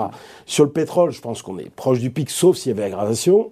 Sur 0.48 0.64
le 0.64 0.72
pétrole, 0.72 1.12
je 1.12 1.22
pense 1.22 1.44
qu'on 1.44 1.60
est 1.60 1.70
proche 1.70 2.00
du 2.00 2.10
pic, 2.10 2.32
sauf 2.32 2.58
s'il 2.58 2.72
y 2.72 2.76
avait 2.76 2.86
aggravation. 2.86 3.52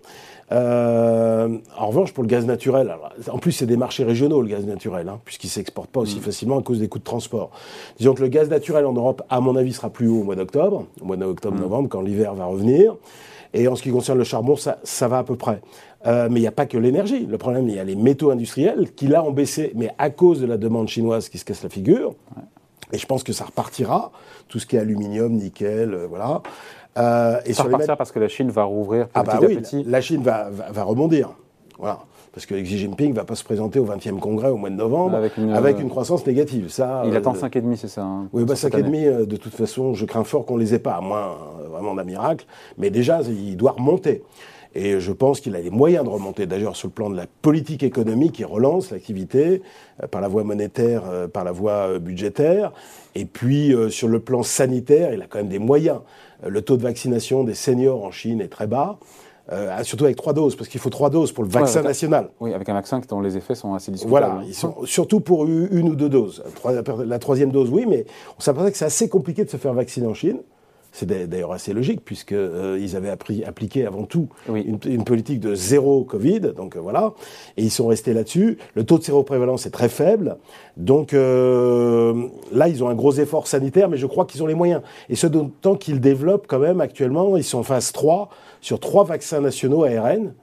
Euh, 0.52 1.60
en 1.78 1.88
revanche, 1.88 2.12
pour 2.12 2.24
le 2.24 2.28
gaz 2.28 2.48
naturel, 2.48 2.92
en 3.32 3.38
plus 3.38 3.52
c'est 3.52 3.68
des 3.68 3.78
marchés 3.78 4.04
régionaux 4.04 4.42
le 4.42 4.48
gaz 4.48 4.66
naturel, 4.66 5.10
hein, 5.10 5.20
puisqu'il 5.26 5.48
ne 5.48 5.52
s'exporte 5.52 5.92
pas 5.92 6.00
aussi 6.00 6.18
mm. 6.18 6.22
facilement 6.22 6.58
à 6.58 6.64
cause 6.64 6.80
des 6.80 6.88
coûts 6.88 6.98
de 6.98 7.04
transport. 7.04 7.52
Disons 8.00 8.16
que 8.16 8.22
le 8.22 8.30
gaz 8.30 8.50
naturel 8.50 8.88
en 8.88 8.94
Europe, 8.94 9.22
à 9.30 9.40
mon 9.40 9.56
avis, 9.56 9.74
sera 9.74 9.92
plus 9.92 10.08
haut 10.08 10.22
au 10.22 10.24
mois 10.24 10.36
d'octobre, 10.36 10.86
au 11.00 11.06
mois 11.06 11.16
d'octobre-novembre, 11.16 11.86
mm. 11.86 11.90
quand 11.90 12.02
l'hiver 12.02 12.34
va 12.34 12.46
revenir. 12.46 12.96
Et 13.54 13.68
en 13.68 13.76
ce 13.76 13.84
qui 13.84 13.92
concerne 13.92 14.18
le 14.18 14.24
charbon, 14.24 14.56
ça, 14.56 14.80
ça 14.84 15.08
va 15.08 15.20
à 15.20 15.24
peu 15.24 15.36
près. 15.36 15.62
Euh, 16.06 16.28
mais 16.30 16.40
il 16.40 16.42
n'y 16.42 16.48
a 16.48 16.52
pas 16.52 16.66
que 16.66 16.78
l'énergie. 16.78 17.26
Le 17.26 17.38
problème, 17.38 17.70
il 17.70 17.76
y 17.76 17.80
a 17.80 17.84
les 17.84 17.96
métaux 17.96 18.32
industriels 18.32 18.92
qui 18.96 19.08
là 19.08 19.24
ont 19.24 19.32
baissé, 19.32 19.72
mais 19.76 19.92
à 19.98 20.10
cause 20.10 20.42
de 20.42 20.48
la 20.48 20.58
demande 20.58 20.88
chinoise 20.88 21.30
qui 21.30 21.38
se 21.38 21.46
casse 21.46 21.64
la 21.64 21.70
figure. 21.70 22.16
Et 22.94 22.98
je 23.00 23.06
pense 23.08 23.24
que 23.24 23.34
ça 23.34 23.46
repartira, 23.46 24.12
tout 24.48 24.60
ce 24.60 24.66
qui 24.66 24.76
est 24.76 24.80
aluminium, 24.80 25.34
nickel, 25.34 25.94
euh, 25.94 26.08
voilà. 26.08 26.42
Euh, 26.98 27.40
et 27.46 27.54
ça 27.54 27.64
repartira 27.64 27.96
parce 27.96 28.12
que 28.12 28.20
la 28.20 28.28
Chine 28.28 28.52
va 28.52 28.64
rouvrir 28.64 29.08
ah 29.16 29.24
bah 29.24 29.38
petit 29.40 29.58
à 29.58 29.60
petit. 29.60 29.84
La 29.84 30.00
Chine 30.00 30.22
va, 30.22 30.50
va, 30.52 30.84
rebondir. 30.84 31.32
Voilà. 31.80 32.00
Parce 32.32 32.46
que 32.46 32.56
Xi 32.56 32.78
Jinping 32.78 33.10
ne 33.10 33.16
va 33.16 33.26
pas 33.26 33.36
se 33.36 33.44
présenter 33.44 33.80
au 33.80 33.86
20e 33.86 34.20
congrès 34.20 34.50
au 34.50 34.58
mois 34.58 34.70
de 34.70 34.76
novembre 34.76 35.16
avec 35.16 35.38
une, 35.38 35.52
avec 35.54 35.80
une 35.80 35.90
croissance 35.90 36.26
négative. 36.26 36.70
Ça, 36.70 37.04
il 37.06 37.16
attend 37.16 37.34
5,5, 37.34 37.76
c'est 37.76 37.88
ça 37.88 38.04
hein, 38.04 38.28
Oui, 38.32 38.44
bah 38.44 38.54
5,5, 38.54 39.26
de 39.26 39.38
toute 39.38 39.54
façon, 39.54 39.94
je 39.94 40.06
crains 40.06 40.24
fort 40.24 40.46
qu'on 40.46 40.56
ne 40.56 40.62
les 40.62 40.74
ait 40.76 40.80
pas, 40.80 40.94
à 40.94 41.02
moins 41.02 41.36
vraiment 41.72 41.96
d'un 41.96 42.04
miracle. 42.04 42.46
Mais 42.78 42.90
déjà, 42.92 43.22
il 43.22 43.58
doit 43.58 43.72
remonter. 43.72 44.24
Et 44.76 45.00
je 45.00 45.12
pense 45.12 45.40
qu'il 45.40 45.56
a 45.56 45.62
les 45.62 45.70
moyens 45.70 46.04
de 46.04 46.10
remonter. 46.10 46.46
D'ailleurs, 46.46 46.76
sur 46.76 46.88
le 46.88 46.94
plan 46.94 47.10
de 47.10 47.16
la 47.16 47.28
politique 47.42 47.84
économique, 47.84 48.40
il 48.40 48.46
relance 48.46 48.92
l'activité 48.92 49.62
euh, 50.02 50.08
par 50.08 50.22
la 50.22 50.28
voie 50.28 50.44
monétaire, 50.44 51.04
euh, 51.08 51.28
par 51.28 51.44
la 51.44 51.52
voie 51.52 51.90
euh, 51.90 52.00
budgétaire. 52.00 52.72
Et 53.16 53.26
puis, 53.26 53.76
sur 53.90 54.08
le 54.08 54.20
plan 54.20 54.42
sanitaire, 54.42 55.14
il 55.14 55.22
a 55.22 55.28
quand 55.28 55.38
même 55.38 55.48
des 55.48 55.60
moyens. 55.60 56.00
le 56.44 56.62
taux 56.64 56.78
de 56.78 56.82
vaccination 56.82 57.44
des 57.44 57.54
seniors 57.54 58.04
en 58.04 58.10
Chine 58.10 58.42
est 58.42 58.48
très 58.48 58.66
bas. 58.66 58.98
surtout 59.84 60.06
avec 60.06 60.18
trois 60.18 60.34
doses, 60.34 60.56
parce 60.56 60.68
qu'il 60.68 60.82
faut 60.82 60.90
trois 60.90 61.12
doses 61.12 61.32
pour 61.32 61.44
le 61.44 61.50
vaccin 61.52 61.84
national. 61.84 62.30
Oui, 62.40 62.56
avec 62.56 62.68
un 62.70 62.74
vaccin 62.74 63.00
dont 63.08 63.22
les 63.22 63.38
effets 63.38 63.54
sont 63.54 63.76
assez 63.76 63.92
discutables. 63.92 64.10
Voilà, 64.10 64.42
ils 64.48 64.56
sont, 64.56 64.74
surtout 64.86 65.20
pour 65.20 65.46
une 65.46 65.90
ou 65.90 65.96
deux 65.96 66.10
doses. 66.10 66.44
La 67.06 67.20
troisième 67.20 67.52
dose, 67.52 67.70
oui, 67.70 67.86
mais 67.88 68.06
on 68.36 68.42
s'aperçoit 68.42 68.72
que 68.72 68.78
c'est 68.78 68.86
assez 68.86 69.10
compliqué 69.10 69.46
de 69.46 69.50
se 69.52 69.58
faire 69.58 69.76
vacciner 69.76 70.08
en 70.08 70.16
Chine. 70.16 70.40
C'est 70.96 71.08
d'ailleurs 71.08 71.52
assez 71.52 71.74
logique, 71.74 72.06
puisqu'ils 72.06 72.38
euh, 72.38 72.96
avaient 72.96 73.10
appris, 73.10 73.44
appliqué 73.44 73.88
avant 73.88 74.04
tout 74.04 74.30
une, 74.48 75.04
politique 75.04 75.40
de 75.40 75.56
zéro 75.56 76.04
Covid, 76.04 76.54
donc 76.56 76.76
euh, 76.76 76.80
voilà, 76.80 77.14
et 77.58 77.64
ils 77.64 77.72
sont 77.72 77.88
restés 77.88 78.14
là-dessus. 78.14 78.60
Le 78.76 78.84
taux 78.86 79.00
de 79.00 79.04
séroprévalence 79.04 79.66
est 79.66 79.72
très 79.72 79.90
faible, 79.90 80.38
donc 80.78 81.16
euh, 81.16 82.28
là, 82.52 82.68
ils 82.68 82.84
ont 82.84 82.90
un 82.90 82.94
gros 82.94 83.14
effort 83.14 83.48
sanitaire, 83.48 83.90
mais 83.90 83.98
je 83.98 84.06
crois 84.06 84.26
qu'ils 84.26 84.44
ont 84.44 84.48
les 84.48 84.54
moyens. 84.54 84.82
Et 85.10 85.16
ce 85.16 85.26
d'autant 85.26 85.74
qu'ils 85.76 86.00
développent 86.00 86.46
quand 86.48 86.60
même 86.60 86.80
actuellement, 86.80 87.38
ils 87.38 87.44
sont 87.44 87.58
en 87.58 87.64
phase 87.64 87.92
3 87.92 88.30
sur 88.62 88.80
trois 88.80 89.04
vaccins 89.04 89.42
nationaux 89.42 89.86
ARN, 89.86 90.34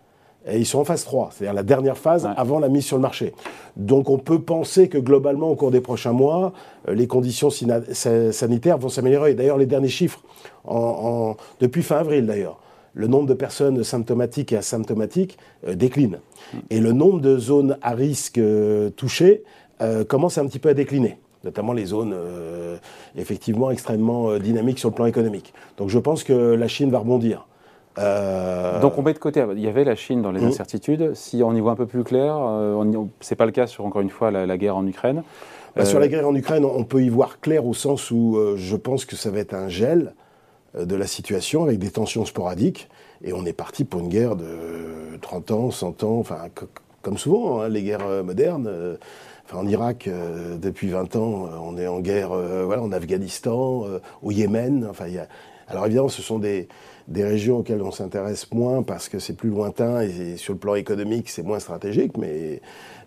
et 0.47 0.59
ils 0.59 0.67
sont 0.67 0.79
en 0.79 0.85
phase 0.85 1.05
3, 1.05 1.31
c'est-à-dire 1.33 1.55
la 1.55 1.63
dernière 1.63 1.99
phase 1.99 2.29
avant 2.37 2.59
la 2.59 2.69
mise 2.69 2.87
sur 2.87 2.97
le 2.97 3.03
marché. 3.03 3.35
Donc 3.77 4.09
on 4.09 4.19
peut 4.19 4.41
penser 4.41 4.89
que 4.89 4.97
globalement, 4.97 5.51
au 5.51 5.55
cours 5.55 5.71
des 5.71 5.83
prochains 5.83 6.13
mois, 6.13 6.53
euh, 6.89 6.95
les 6.95 7.07
conditions 7.07 7.51
sanitaires 7.51 8.79
vont 8.79 8.89
s'améliorer. 8.89 9.35
D'ailleurs, 9.35 9.59
les 9.59 9.67
derniers 9.67 9.89
chiffres, 9.89 10.23
en, 10.65 11.37
depuis 11.61 11.83
fin 11.83 11.99
avril 11.99 12.27
d'ailleurs, 12.27 12.59
le 12.95 13.07
nombre 13.07 13.27
de 13.27 13.35
personnes 13.35 13.85
symptomatiques 13.85 14.53
et 14.53 14.57
asymptomatiques 14.57 15.39
euh, 15.67 15.75
décline. 15.75 16.21
Et 16.71 16.81
le 16.81 16.93
nombre 16.93 17.21
de 17.21 17.39
zones 17.39 17.77
à 17.83 17.93
risque 17.93 18.39
euh, 18.39 18.91
touchées 18.91 19.45
commence 20.09 20.37
un 20.37 20.47
petit 20.47 20.59
peu 20.59 20.69
à 20.69 20.75
décliner 20.75 21.19
notamment 21.43 21.73
les 21.73 21.87
zones 21.87 22.15
effectivement 23.17 23.71
extrêmement 23.71 24.37
dynamiques 24.37 24.79
sur 24.79 24.91
le 24.91 24.95
plan 24.95 25.07
économique. 25.07 25.55
Donc 25.79 25.89
je 25.89 25.99
pense 25.99 26.23
que 26.23 26.35
la 26.35 26.69
Chine 26.69 26.91
va 26.91 26.99
rebondir. 26.99 27.47
Euh, 27.99 28.81
Donc 28.81 28.99
on 28.99 29.03
met 29.03 29.13
de 29.13 29.19
côté, 29.19 29.45
il 29.53 29.61
y 29.61 29.69
avait 29.69 29.85
la 29.85 29.97
Chine 29.97 30.23
dans 30.23 30.31
les 30.31 30.41
mmh. 30.41 30.49
incertitudes. 30.49 31.15
Si 31.15 31.43
on 31.43 31.55
y 31.55 31.61
voit 31.61 31.73
un 31.73 31.77
peu 31.77 31.87
plus 31.87 32.05
clair, 32.05 32.37
euh, 32.39 32.85
ce 33.21 33.33
n'est 33.33 33.37
pas 33.37 33.47
le 33.47 33.53
cas 33.53 33.67
sur, 33.67 33.85
encore 33.85 34.01
une 34.01 34.11
fois, 34.11 34.31
la, 34.31 34.59
guerre 34.59 34.77
en 34.77 34.87
Ukraine. 34.87 35.23
Bah, 35.77 35.85
sur 35.85 36.01
la 36.01 36.09
guerre 36.09 36.27
en 36.27 36.35
Ukraine, 36.35 36.65
on 36.65 36.85
peut 36.85 37.03
y 37.03 37.09
voir 37.09 37.41
clair 37.41 37.65
au 37.65 37.75
sens 37.75 38.11
où 38.11 38.39
je 38.57 38.77
pense 38.77 39.05
que 39.05 39.17
ça 39.17 39.31
va 39.31 39.39
être 39.39 39.55
un 39.55 39.69
gel 39.69 40.15
de 40.79 40.97
la 40.97 41.07
situation 41.07 41.65
avec 41.65 41.79
des 41.79 41.91
tensions 41.91 42.25
sporadiques. 42.25 42.89
Et 43.23 43.33
on 43.33 43.45
est 43.45 43.53
parti 43.53 43.85
pour 43.85 44.01
une 44.01 44.09
guerre 44.09 44.35
de 44.37 44.47
30 45.21 45.51
ans, 45.51 45.71
100 45.71 46.05
ans, 46.05 46.19
enfin, 46.19 46.39
comme 47.03 47.19
souvent, 47.19 47.61
hein, 47.61 47.69
les 47.69 47.83
guerres 47.83 48.25
modernes 48.25 48.99
en 49.55 49.67
Irak, 49.67 50.07
euh, 50.07 50.57
depuis 50.57 50.89
20 50.89 51.17
ans, 51.17 51.47
euh, 51.47 51.57
on 51.61 51.77
est 51.77 51.87
en 51.87 52.01
guerre 52.01 52.33
euh, 52.33 52.65
voilà, 52.65 52.83
en 52.83 52.93
Afghanistan, 52.93 53.85
au 54.23 54.31
Yémen. 54.31 54.87
Enfin, 54.89 55.07
Alors 55.71 55.87
évidemment, 55.87 56.09
ce 56.09 56.23
sont 56.23 56.39
des, 56.39 56.69
des 57.09 57.25
régions 57.25 57.59
auxquelles 57.59 57.83
on 57.83 57.91
s'intéresse 57.91 58.51
moins 58.53 58.83
parce 58.83 59.09
que 59.09 59.19
c'est 59.19 59.35
plus 59.35 59.51
lointain 59.51 60.01
et, 60.03 60.37
sur 60.37 60.53
le 60.53 60.59
plan 60.59 60.75
économique, 60.75 61.31
c'est 61.31 61.43
moins 61.43 61.61
stratégique. 61.61 62.17
Mais 62.19 62.61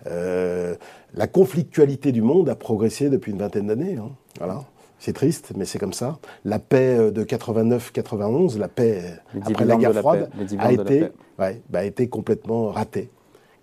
la 0.05 1.27
conflictualité 1.27 2.11
du 2.11 2.21
monde 2.21 2.49
a 2.49 2.55
progressé 2.55 3.09
depuis 3.09 3.31
une 3.31 3.39
vingtaine 3.39 3.67
d'années. 3.67 3.97
Hein. 3.97 4.09
Voilà. 4.37 4.63
C'est 4.99 5.13
triste, 5.13 5.51
mais 5.57 5.65
c'est 5.65 5.79
comme 5.79 5.93
ça. 5.93 6.17
La 6.45 6.59
paix 6.59 7.11
de 7.11 7.23
89-91, 7.25 8.57
la 8.57 8.69
paix 8.69 9.19
après 9.45 9.65
la 9.65 9.75
guerre 9.75 9.93
froide, 9.93 10.29
a 10.57 10.71
été, 10.71 11.09
ouais, 11.39 11.61
bah, 11.69 11.79
a 11.79 11.83
été 11.83 12.07
complètement 12.07 12.69
ratée. 12.69 13.09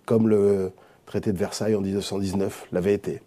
Comme 0.05 0.27
le, 0.27 0.71
traité 1.11 1.33
de 1.33 1.37
Versailles 1.37 1.75
en 1.75 1.81
1919 1.81 2.67
l'avait 2.71 2.93
été. 2.93 3.21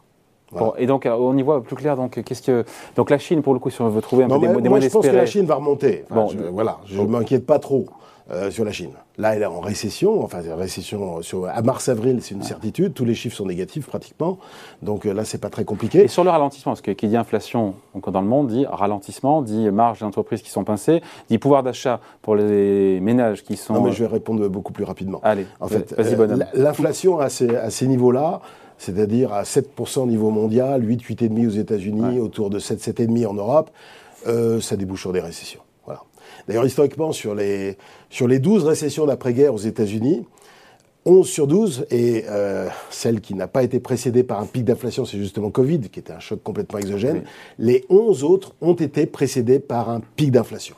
Bon, 0.52 0.72
et 0.78 0.86
donc, 0.86 1.04
euh, 1.06 1.16
on 1.18 1.36
y 1.36 1.42
voit 1.42 1.62
plus 1.62 1.76
clair. 1.76 1.96
Donc, 1.96 2.22
qu'est-ce 2.22 2.42
que 2.42 2.64
donc 2.96 3.10
la 3.10 3.18
Chine, 3.18 3.42
pour 3.42 3.54
le 3.54 3.58
coup, 3.58 3.70
si 3.70 3.80
on 3.80 3.88
veut 3.88 4.00
trouver 4.00 4.24
un 4.24 4.28
peu 4.28 4.38
des, 4.38 4.62
des 4.62 4.68
moi, 4.68 4.80
je 4.80 4.88
pense 4.88 5.06
que 5.06 5.10
la 5.12 5.26
Chine 5.26 5.46
va 5.46 5.56
remonter. 5.56 6.04
bon, 6.10 6.28
je, 6.28 6.38
voilà, 6.38 6.78
je 6.86 7.00
ne 7.00 7.06
m'inquiète 7.06 7.46
pas 7.46 7.58
trop. 7.58 7.86
Euh, 8.30 8.50
sur 8.50 8.64
la 8.64 8.72
Chine. 8.72 8.92
Là, 9.18 9.36
elle 9.36 9.42
est 9.42 9.44
en 9.46 9.60
récession, 9.60 10.24
enfin, 10.24 10.38
récession 10.56 11.20
sur, 11.20 11.46
à 11.46 11.60
mars-avril, 11.60 12.20
c'est 12.22 12.34
une 12.34 12.42
certitude, 12.42 12.94
tous 12.94 13.04
les 13.04 13.14
chiffres 13.14 13.36
sont 13.36 13.44
négatifs 13.44 13.86
pratiquement, 13.86 14.38
donc 14.80 15.04
euh, 15.04 15.12
là, 15.12 15.26
c'est 15.26 15.36
pas 15.36 15.50
très 15.50 15.66
compliqué. 15.66 16.04
Et 16.04 16.08
sur 16.08 16.24
le 16.24 16.30
ralentissement, 16.30 16.72
parce 16.72 16.80
que 16.80 16.92
qui 16.92 17.06
dit 17.06 17.18
inflation 17.18 17.74
donc 17.94 18.08
dans 18.08 18.22
le 18.22 18.26
monde 18.26 18.46
dit 18.46 18.64
ralentissement, 18.64 19.42
dit 19.42 19.70
marge 19.70 20.00
d'entreprises 20.00 20.40
qui 20.40 20.48
sont 20.48 20.64
pincées, 20.64 21.02
dit 21.28 21.36
pouvoir 21.36 21.62
d'achat 21.62 22.00
pour 22.22 22.34
les 22.34 22.98
ménages 23.00 23.44
qui 23.44 23.58
sont. 23.58 23.74
Non, 23.74 23.82
mais 23.82 23.92
je 23.92 24.04
vais 24.04 24.10
répondre 24.10 24.48
beaucoup 24.48 24.72
plus 24.72 24.84
rapidement. 24.84 25.20
Allez, 25.22 25.46
en 25.60 25.68
fait, 25.68 25.92
vas-y, 25.92 26.16
bonhomme. 26.16 26.46
L'inflation 26.54 27.18
à 27.18 27.28
ces, 27.28 27.54
à 27.54 27.68
ces 27.68 27.86
niveaux-là, 27.86 28.40
c'est-à-dire 28.78 29.33
à 29.33 29.43
7% 29.43 30.00
au 30.00 30.07
niveau 30.07 30.31
mondial, 30.31 30.87
8, 30.87 31.02
8,5 31.02 31.47
aux 31.47 31.50
États-Unis, 31.50 32.19
autour 32.21 32.50
de 32.50 32.59
7, 32.59 32.81
7,5 32.81 33.26
en 33.26 33.35
Europe, 33.35 33.71
euh, 34.26 34.61
ça 34.61 34.76
débouche 34.76 35.02
sur 35.02 35.12
des 35.12 35.21
récessions. 35.21 35.61
D'ailleurs, 36.47 36.66
historiquement, 36.66 37.12
sur 37.12 37.35
les, 37.35 37.76
sur 38.11 38.28
les 38.28 38.38
12 38.38 38.64
récessions 38.64 39.07
d'après-guerre 39.07 39.54
aux 39.54 39.59
États-Unis, 39.59 40.25
11 41.07 41.28
sur 41.28 41.47
12, 41.47 41.87
et 41.90 42.25
euh, 42.28 42.69
celle 42.90 43.21
qui 43.21 43.35
n'a 43.35 43.47
pas 43.47 43.62
été 43.62 43.78
précédée 43.78 44.25
par 44.25 44.40
un 44.40 44.47
pic 44.47 44.64
d'inflation, 44.64 45.04
c'est 45.04 45.19
justement 45.19 45.50
Covid, 45.50 45.81
qui 45.81 46.00
était 46.00 46.12
un 46.12 46.21
choc 46.21 46.43
complètement 46.43 46.78
exogène. 46.78 47.25
Les 47.59 47.85
11 47.90 48.25
autres 48.25 48.54
ont 48.62 48.75
été 48.75 49.07
précédés 49.07 49.59
par 49.59 49.90
un 49.90 50.00
pic 50.16 50.31
d'inflation. 50.31 50.76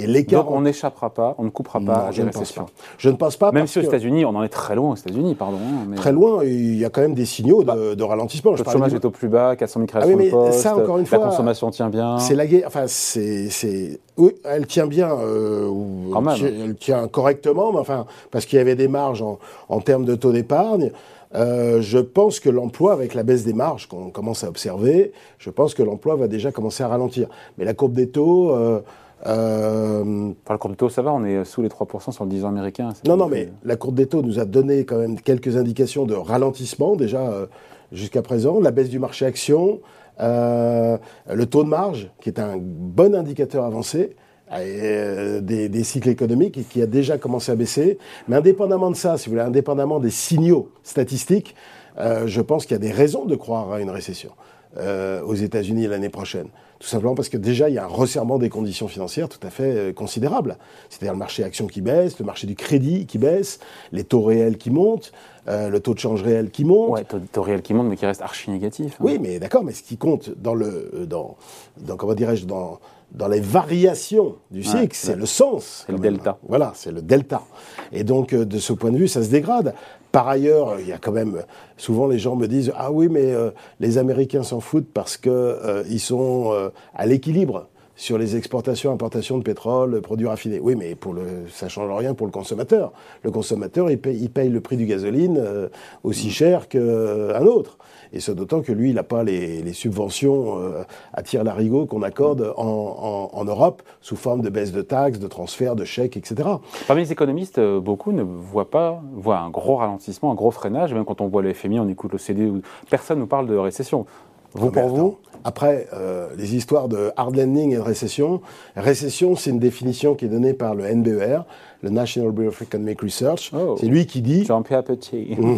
Et 0.00 0.06
l'écart. 0.06 0.44
Donc 0.44 0.52
on 0.52 0.60
n'échappera 0.60 1.10
pas, 1.10 1.34
on 1.38 1.44
ne 1.44 1.50
coupera 1.50 1.80
pas 1.80 2.06
à 2.06 2.10
je 2.12 2.22
ne 2.22 2.30
pense 2.30 2.52
pas. 2.52 2.66
Je 2.98 3.10
ne 3.10 3.16
pense 3.16 3.36
pas. 3.36 3.50
Même 3.50 3.66
si 3.66 3.78
aux 3.78 3.82
États-Unis, 3.82 4.24
on 4.24 4.30
en 4.30 4.44
est 4.44 4.48
très 4.48 4.76
loin 4.76 4.92
aux 4.92 4.96
États-Unis, 4.96 5.34
pardon. 5.34 5.58
Hein, 5.58 5.94
très 5.96 6.12
loin, 6.12 6.44
il 6.44 6.76
y 6.76 6.84
a 6.84 6.90
quand 6.90 7.00
même 7.00 7.14
des 7.14 7.24
signaux 7.24 7.62
de, 7.62 7.66
bah, 7.66 8.06
ralentissement. 8.06 8.52
Le 8.52 8.56
chômage 8.56 8.94
est 8.94 9.04
au 9.04 9.10
plus 9.10 9.28
bas, 9.28 9.56
400 9.56 9.80
000 9.80 9.88
ah 9.92 9.98
créations 9.98 10.16
de 10.16 10.30
postes. 10.30 10.58
Ça, 10.60 10.76
encore 10.76 10.98
une 10.98 11.06
fois, 11.06 11.18
la 11.18 11.24
consommation 11.26 11.70
tient 11.70 11.88
bien. 11.88 12.18
C'est 12.18 12.34
la 12.34 12.46
guerre. 12.46 12.64
Enfin, 12.66 12.84
c'est. 12.86 14.00
Oui, 14.16 14.32
elle 14.44 14.66
tient 14.66 14.86
bien. 14.86 15.10
Euh, 15.12 15.68
quand 16.12 16.20
même. 16.20 16.36
Elle, 16.42 16.76
tient 16.76 17.08
correctement, 17.08 17.72
mais 17.72 17.78
enfin, 17.78 18.06
parce 18.30 18.46
qu'il 18.46 18.58
y 18.58 18.60
avait 18.60 18.76
des 18.76 18.88
marges 18.88 19.22
en, 19.22 19.38
en 19.68 19.80
termes 19.80 20.04
de 20.04 20.14
taux 20.14 20.32
d'épargne. 20.32 20.92
Euh, 21.34 21.82
je 21.82 21.98
pense 21.98 22.40
que 22.40 22.48
l'emploi, 22.48 22.92
avec 22.92 23.14
la 23.14 23.22
baisse 23.22 23.44
des 23.44 23.52
marges 23.52 23.86
qu'on 23.86 24.10
commence 24.10 24.44
à 24.44 24.48
observer, 24.48 25.12
je 25.38 25.50
pense 25.50 25.74
que 25.74 25.82
l'emploi 25.82 26.16
va 26.16 26.28
déjà 26.28 26.52
commencer 26.52 26.82
à 26.82 26.88
ralentir. 26.88 27.28
Mais 27.58 27.64
la 27.64 27.74
courbe 27.74 27.92
des 27.92 28.08
taux. 28.08 28.54
Euh, 28.54 28.80
euh, 29.26 30.32
courbe 30.58 30.72
des 30.72 30.76
taux, 30.76 30.88
ça 30.88 31.02
va, 31.02 31.12
on 31.12 31.24
est 31.24 31.44
sous 31.44 31.62
les 31.62 31.68
3% 31.68 32.12
sur 32.12 32.24
le 32.24 32.30
10 32.30 32.44
ans 32.44 32.48
américain. 32.48 32.90
Non, 33.06 33.16
non, 33.16 33.28
mais 33.28 33.50
la 33.64 33.76
courbe 33.76 33.94
des 33.94 34.06
taux 34.06 34.22
nous 34.22 34.38
a 34.38 34.44
donné 34.44 34.84
quand 34.84 34.98
même 34.98 35.20
quelques 35.20 35.56
indications 35.56 36.06
de 36.06 36.14
ralentissement 36.14 36.96
déjà 36.96 37.20
euh, 37.20 37.46
jusqu'à 37.92 38.22
présent. 38.22 38.60
La 38.60 38.70
baisse 38.70 38.88
du 38.88 38.98
marché 38.98 39.26
action, 39.26 39.80
euh, 40.20 40.98
le 41.32 41.46
taux 41.46 41.64
de 41.64 41.68
marge, 41.68 42.10
qui 42.20 42.28
est 42.28 42.38
un 42.38 42.56
bon 42.58 43.14
indicateur 43.14 43.64
avancé. 43.64 44.16
des, 44.50 45.84
cycles 45.84 46.08
économiques 46.08 46.56
et 46.56 46.62
qui 46.62 46.80
a 46.80 46.86
déjà 46.86 47.18
commencé 47.18 47.52
à 47.52 47.56
baisser. 47.56 47.98
Mais 48.28 48.36
indépendamment 48.36 48.90
de 48.90 48.96
ça, 48.96 49.18
si 49.18 49.26
vous 49.26 49.32
voulez, 49.32 49.44
indépendamment 49.44 50.00
des 50.00 50.10
signaux 50.10 50.70
statistiques, 50.82 51.54
je 51.98 52.40
pense 52.40 52.64
qu'il 52.64 52.72
y 52.72 52.76
a 52.76 52.78
des 52.78 52.92
raisons 52.92 53.26
de 53.26 53.36
croire 53.36 53.72
à 53.72 53.80
une 53.80 53.90
récession 53.90 54.30
aux 54.76 55.34
États-Unis 55.34 55.86
l'année 55.86 56.10
prochaine. 56.10 56.48
Tout 56.78 56.86
simplement 56.86 57.16
parce 57.16 57.28
que 57.28 57.36
déjà, 57.36 57.68
il 57.68 57.74
y 57.74 57.78
a 57.78 57.84
un 57.84 57.88
resserrement 57.88 58.38
des 58.38 58.50
conditions 58.50 58.86
financières 58.86 59.28
tout 59.28 59.44
à 59.44 59.50
fait 59.50 59.64
euh, 59.64 59.92
considérable. 59.92 60.58
C'est-à-dire 60.88 61.12
le 61.12 61.18
marché 61.18 61.42
action 61.42 61.66
qui 61.66 61.80
baisse, 61.80 62.18
le 62.20 62.24
marché 62.24 62.46
du 62.46 62.54
crédit 62.54 63.06
qui 63.06 63.18
baisse, 63.18 63.58
les 63.90 64.04
taux 64.04 64.22
réels 64.22 64.58
qui 64.58 64.70
montent, 64.70 65.12
euh, 65.48 65.70
le 65.70 65.80
taux 65.80 65.94
de 65.94 65.98
change 65.98 66.22
réel 66.22 66.50
qui 66.50 66.64
monte. 66.64 66.90
Oui, 66.90 67.04
taux, 67.04 67.18
taux 67.32 67.42
réel 67.42 67.62
qui 67.62 67.74
monte, 67.74 67.88
mais 67.88 67.96
qui 67.96 68.06
reste 68.06 68.22
archi 68.22 68.50
négatif. 68.52 68.94
Hein. 68.94 69.04
Oui, 69.04 69.18
mais 69.20 69.40
d'accord, 69.40 69.64
mais 69.64 69.72
ce 69.72 69.82
qui 69.82 69.96
compte 69.96 70.30
dans 70.40 70.54
le, 70.54 70.90
euh, 70.94 71.06
dans, 71.06 71.36
dans 71.78 71.96
comment 71.96 72.14
dirais-je, 72.14 72.46
dans, 72.46 72.78
dans 73.10 73.28
les 73.28 73.40
variations 73.40 74.36
du 74.52 74.62
cycle, 74.62 74.94
c'est 74.94 75.16
le 75.16 75.26
sens. 75.26 75.82
C'est 75.86 75.92
le 75.92 75.98
delta. 75.98 76.38
Voilà, 76.46 76.72
c'est 76.76 76.92
le 76.92 77.02
delta. 77.02 77.42
Et 77.90 78.04
donc, 78.04 78.34
de 78.34 78.58
ce 78.58 78.72
point 78.72 78.92
de 78.92 78.98
vue, 78.98 79.08
ça 79.08 79.24
se 79.24 79.30
dégrade. 79.30 79.74
Par 80.18 80.26
ailleurs, 80.26 80.80
il 80.80 80.88
y 80.88 80.92
a 80.92 80.98
quand 80.98 81.12
même 81.12 81.44
souvent 81.76 82.08
les 82.08 82.18
gens 82.18 82.34
me 82.34 82.48
disent 82.48 82.72
ah 82.74 82.90
oui 82.90 83.06
mais 83.08 83.32
euh, 83.32 83.52
les 83.78 83.98
Américains 83.98 84.42
s'en 84.42 84.58
foutent 84.58 84.92
parce 84.92 85.16
que 85.16 85.30
euh, 85.30 85.84
ils 85.88 86.00
sont 86.00 86.50
euh, 86.52 86.70
à 86.92 87.06
l'équilibre 87.06 87.68
sur 87.98 88.16
les 88.16 88.36
exportations, 88.36 88.90
importations 88.90 89.36
de 89.36 89.42
pétrole, 89.42 90.00
produits 90.00 90.26
raffinés. 90.26 90.60
Oui, 90.60 90.74
mais 90.74 90.94
pour 90.94 91.12
le, 91.12 91.46
ça 91.50 91.68
change 91.68 91.90
rien 91.94 92.14
pour 92.14 92.26
le 92.26 92.32
consommateur. 92.32 92.92
Le 93.22 93.30
consommateur, 93.30 93.90
il 93.90 93.98
paye, 93.98 94.18
il 94.18 94.30
paye 94.30 94.48
le 94.48 94.62
prix 94.62 94.78
du 94.78 94.86
gasoline 94.86 95.68
aussi 96.02 96.30
cher 96.30 96.68
qu'un 96.68 97.44
autre. 97.44 97.76
Et 98.12 98.20
ce 98.20 98.32
d'autant 98.32 98.62
que 98.62 98.72
lui, 98.72 98.90
il 98.90 98.94
n'a 98.94 99.02
pas 99.02 99.22
les, 99.22 99.72
subventions 99.72 100.58
euh, 100.58 100.82
à 101.12 101.22
tir 101.22 101.44
larigot 101.44 101.86
qu'on 101.86 102.02
accorde 102.02 102.54
en, 102.56 103.44
Europe 103.44 103.82
sous 104.00 104.16
forme 104.16 104.42
de 104.42 104.50
baisse 104.50 104.72
de 104.72 104.82
taxes, 104.82 105.18
de 105.18 105.26
transferts, 105.26 105.76
de 105.76 105.84
chèques, 105.84 106.16
etc. 106.16 106.48
Parmi 106.86 107.02
les 107.02 107.12
économistes, 107.12 107.58
euh, 107.58 107.80
beaucoup 107.80 108.12
ne 108.12 108.22
voient 108.22 108.70
pas 108.70 109.00
voient 109.14 109.38
un 109.38 109.50
gros 109.50 109.76
ralentissement, 109.76 110.32
un 110.32 110.34
gros 110.34 110.50
freinage. 110.50 110.92
Même 110.92 111.04
quand 111.04 111.20
on 111.20 111.28
voit 111.28 111.42
le 111.42 111.52
FMI, 111.52 111.80
on 111.80 111.88
écoute 111.88 112.12
l'OCDE, 112.12 112.62
personne 112.90 113.18
ne 113.18 113.22
nous 113.22 113.28
parle 113.28 113.46
de 113.46 113.56
récession. 113.56 114.06
Vous, 114.54 114.70
pour 114.70 114.88
vous 114.88 115.18
Après, 115.44 115.88
euh, 115.92 116.28
les 116.36 116.56
histoires 116.56 116.88
de 116.88 117.10
hard 117.16 117.36
landing 117.36 117.72
et 117.72 117.76
de 117.76 117.80
récession. 117.80 118.40
Récession, 118.76 119.36
c'est 119.36 119.50
une 119.50 119.58
définition 119.58 120.14
qui 120.14 120.24
est 120.24 120.28
donnée 120.28 120.54
par 120.54 120.74
le 120.74 120.84
NBER, 120.92 121.40
le 121.82 121.90
National 121.90 122.32
Bureau 122.32 122.48
of 122.48 122.62
Economic 122.62 123.00
Research. 123.02 123.52
Oh. 123.54 123.76
c'est 123.78 123.86
lui 123.86 124.06
qui 124.06 124.22
dit. 124.22 124.44
Jean-Pierre 124.44 124.84
Petit. 124.84 125.36
Mmh. 125.48 125.56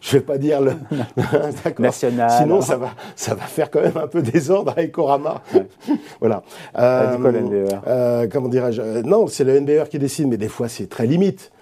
je 0.00 0.16
ne 0.16 0.20
vais 0.20 0.26
pas 0.26 0.38
dire 0.38 0.60
le. 0.60 0.72
National. 1.78 2.30
Sinon, 2.30 2.60
ça 2.60 2.76
va, 2.76 2.90
ça 3.14 3.34
va 3.34 3.44
faire 3.44 3.70
quand 3.70 3.80
même 3.80 3.96
un 3.96 4.06
peu 4.06 4.22
désordre 4.22 4.72
avec 4.72 4.92
Corama. 4.92 5.42
voilà. 6.20 6.42
Euh, 6.78 7.16
e 7.18 7.68
euh, 7.86 8.26
comment 8.30 8.48
dirais-je 8.48 9.02
Non, 9.02 9.26
c'est 9.26 9.44
le 9.44 9.58
NBER 9.60 9.84
qui 9.90 9.98
décide, 9.98 10.28
mais 10.28 10.36
des 10.36 10.48
fois, 10.48 10.68
c'est 10.68 10.88
très 10.88 11.06
limite 11.06 11.52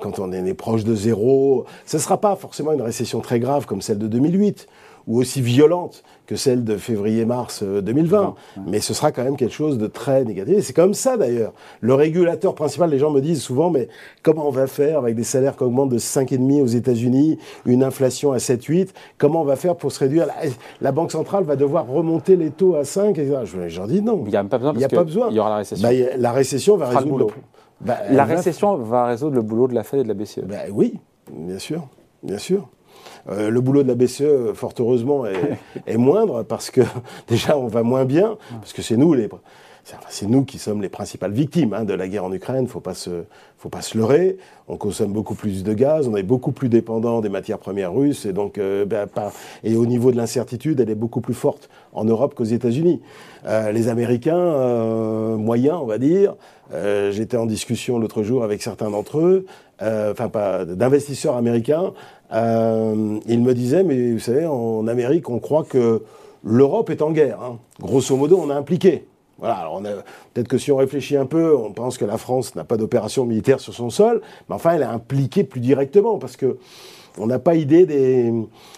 quand 0.00 0.18
on 0.18 0.32
est 0.32 0.54
proche 0.54 0.84
de 0.84 0.94
zéro. 0.94 1.64
Ce 1.86 1.96
ne 1.96 2.02
sera 2.02 2.20
pas 2.20 2.36
forcément 2.36 2.72
une 2.72 2.82
récession 2.82 3.20
très 3.20 3.40
grave 3.40 3.66
comme 3.66 3.82
celle 3.82 3.98
de 3.98 4.06
2008 4.06 4.68
ou 5.08 5.18
aussi 5.18 5.40
violente 5.40 6.04
que 6.26 6.36
celle 6.36 6.62
de 6.62 6.76
février-mars 6.76 7.62
2020, 7.62 8.22
euh, 8.22 8.60
mais 8.66 8.80
ce 8.80 8.92
sera 8.92 9.10
quand 9.10 9.24
même 9.24 9.36
quelque 9.36 9.54
chose 9.54 9.78
de 9.78 9.86
très 9.86 10.24
négatif. 10.24 10.60
C'est 10.60 10.74
comme 10.74 10.92
ça 10.92 11.16
d'ailleurs. 11.16 11.54
Le 11.80 11.94
régulateur 11.94 12.54
principal, 12.54 12.90
les 12.90 12.98
gens 12.98 13.10
me 13.10 13.20
disent 13.20 13.42
souvent, 13.42 13.70
mais 13.70 13.88
comment 14.22 14.46
on 14.46 14.50
va 14.50 14.66
faire 14.66 14.98
avec 14.98 15.16
des 15.16 15.24
salaires 15.24 15.56
qui 15.56 15.64
augmentent 15.64 15.88
de 15.88 15.98
5,5 15.98 16.62
aux 16.62 16.66
États-Unis, 16.66 17.38
une 17.64 17.82
inflation 17.82 18.32
à 18.32 18.36
7,8 18.36 18.90
Comment 19.16 19.40
on 19.40 19.44
va 19.44 19.56
faire 19.56 19.74
pour 19.74 19.90
se 19.90 19.98
réduire? 20.00 20.26
La, 20.82 20.92
Banque 20.92 21.12
centrale 21.12 21.44
va 21.44 21.56
devoir 21.56 21.86
remonter 21.86 22.36
les 22.36 22.50
taux 22.50 22.74
à 22.74 22.84
5, 22.84 23.16
etc. 23.18 23.38
J'en 23.68 23.86
dis 23.86 24.02
non. 24.02 24.24
Il 24.26 24.30
n'y 24.30 24.36
a 24.36 24.44
pas 24.44 24.58
besoin. 24.58 24.74
Il 24.76 24.84
a 24.84 24.88
pas 24.88 25.04
besoin. 25.04 25.28
Il 25.30 25.36
y 25.36 25.40
aura 25.40 25.50
la 25.50 25.56
récession. 25.56 25.88
Bah, 25.88 25.94
la 26.16 26.32
récession 26.32 26.76
va 26.76 26.88
résoudre 26.88 27.18
le, 27.18 27.26
bah, 27.80 27.98
la 28.10 28.24
récession 28.24 28.76
va... 28.76 29.06
résoudre 29.06 29.36
le 29.36 29.42
boulot 29.42 29.68
de 29.68 29.74
la 29.74 29.84
Fed 29.84 30.00
et 30.00 30.02
de 30.02 30.08
la 30.08 30.14
BCE. 30.14 30.40
Bah, 30.40 30.56
oui, 30.70 30.98
bien 31.32 31.58
sûr, 31.58 31.86
bien 32.22 32.38
sûr. 32.38 32.68
Euh, 33.30 33.50
le 33.50 33.60
boulot 33.60 33.82
de 33.82 33.88
la 33.88 33.94
BCE, 33.94 34.54
fort 34.54 34.72
heureusement, 34.78 35.24
est, 35.86 35.96
moindre 35.96 36.42
parce 36.42 36.70
que 36.70 36.80
déjà 37.28 37.56
on 37.58 37.66
va 37.66 37.82
moins 37.82 38.04
bien, 38.04 38.36
parce 38.60 38.72
que 38.72 38.82
c'est 38.82 38.96
nous 38.96 39.14
les, 39.14 39.28
c'est 40.08 40.26
nous 40.26 40.44
qui 40.44 40.58
sommes 40.58 40.82
les 40.82 40.88
principales 40.88 41.32
victimes 41.32 41.72
hein, 41.72 41.84
de 41.84 41.94
la 41.94 42.08
guerre 42.08 42.24
en 42.24 42.32
Ukraine, 42.32 42.60
il 42.60 42.62
ne 42.62 42.68
faut 42.68 42.80
pas 42.80 42.94
se 42.94 43.98
leurrer. 43.98 44.36
On 44.68 44.76
consomme 44.76 45.12
beaucoup 45.12 45.34
plus 45.34 45.62
de 45.62 45.72
gaz, 45.72 46.08
on 46.08 46.16
est 46.16 46.22
beaucoup 46.22 46.52
plus 46.52 46.68
dépendant 46.68 47.20
des 47.20 47.28
matières 47.28 47.58
premières 47.58 47.92
russes, 47.92 48.26
et 48.26 48.32
donc 48.32 48.58
euh, 48.58 48.84
ben, 48.84 49.06
et 49.64 49.76
au 49.76 49.86
niveau 49.86 50.12
de 50.12 50.16
l'incertitude, 50.16 50.80
elle 50.80 50.90
est 50.90 50.94
beaucoup 50.94 51.20
plus 51.20 51.34
forte 51.34 51.70
en 51.92 52.04
Europe 52.04 52.34
qu'aux 52.34 52.44
États-Unis. 52.44 53.00
Euh, 53.46 53.72
les 53.72 53.88
Américains 53.88 54.36
euh, 54.36 55.36
moyens, 55.36 55.78
on 55.80 55.86
va 55.86 55.98
dire, 55.98 56.34
j'étais 57.10 57.38
en 57.38 57.46
discussion 57.46 57.98
l'autre 57.98 58.22
jour 58.22 58.44
avec 58.44 58.62
certains 58.62 58.90
d'entre 58.90 59.20
eux, 59.20 59.46
enfin 59.80 60.28
pas 60.28 60.66
d'investisseurs 60.66 61.36
américains, 61.36 61.94
ils 62.30 63.40
me 63.40 63.52
disaient, 63.54 63.84
mais 63.84 64.12
vous 64.12 64.18
savez, 64.18 64.44
en 64.44 64.86
Amérique, 64.86 65.30
on 65.30 65.38
croit 65.38 65.64
que 65.64 66.02
l'Europe 66.44 66.90
est 66.90 67.00
en 67.00 67.12
guerre. 67.12 67.40
Hein. 67.42 67.58
Grosso 67.80 68.14
modo, 68.16 68.38
on 68.38 68.50
est 68.50 68.54
impliqué. 68.54 69.06
Voilà, 69.38 69.70
peut-être 70.34 70.48
que 70.48 70.58
si 70.58 70.72
on 70.72 70.76
réfléchit 70.76 71.16
un 71.16 71.26
peu, 71.26 71.56
on 71.56 71.72
pense 71.72 71.96
que 71.96 72.04
la 72.04 72.18
France 72.18 72.56
n'a 72.56 72.64
pas 72.64 72.76
d'opération 72.76 73.24
militaire 73.24 73.60
sur 73.60 73.72
son 73.72 73.88
sol, 73.88 74.20
mais 74.48 74.56
enfin, 74.56 74.72
elle 74.72 74.82
est 74.82 74.84
impliquée 74.84 75.44
plus 75.44 75.60
directement 75.60 76.18
parce 76.18 76.36
que 76.36 76.58
on 77.20 77.26
n'a 77.26 77.38
pas 77.38 77.54
idée 77.54 77.86
des, 77.86 78.32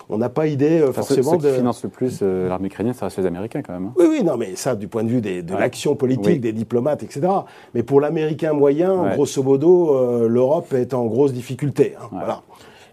on 0.09 0.19
n'a 0.19 0.29
pas 0.29 0.47
idée 0.47 0.81
euh, 0.81 0.93
forcément 0.93 1.37
de. 1.37 1.43
Ceux 1.43 1.51
qui 1.51 1.57
financent 1.57 1.83
le 1.83 1.89
plus 1.89 2.21
euh, 2.23 2.49
l'armée 2.49 2.67
ukrainienne, 2.67 2.95
ça 2.95 3.07
reste 3.07 3.19
les 3.19 3.27
Américains 3.27 3.63
quand 3.63 3.73
même. 3.73 3.87
Hein. 3.87 3.95
Oui, 3.97 4.07
oui, 4.09 4.25
non, 4.25 4.37
mais 4.37 4.57
ça, 4.57 4.75
du 4.75 4.89
point 4.89 5.05
de 5.05 5.09
vue 5.09 5.21
de 5.21 5.55
l'action 5.55 5.95
politique 5.95 6.41
des 6.41 6.53
diplomates, 6.53 7.03
etc. 7.03 7.27
Mais 7.75 7.83
pour 7.83 8.01
l'Américain 8.01 8.53
moyen, 8.53 9.15
grosso 9.15 9.43
modo, 9.43 9.95
euh, 9.95 10.29
l'Europe 10.29 10.73
est 10.75 10.95
en 10.95 11.07
grosse 11.07 11.33
difficulté. 11.33 11.95
Hein, 12.01 12.09
voilà. 12.11 12.43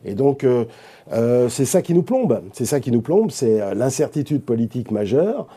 Et 0.06 0.14
donc, 0.14 0.46
c'est 1.50 1.66
ça 1.66 1.82
qui 1.82 1.94
nous 1.94 2.04
plombe. 2.04 2.42
C'est 2.54 2.66
ça 2.66 2.80
qui 2.80 2.92
nous 2.92 3.02
plombe, 3.02 3.32
c'est 3.32 3.74
l'incertitude 3.76 4.44
politique 4.44 4.92
majeure. 4.92 5.48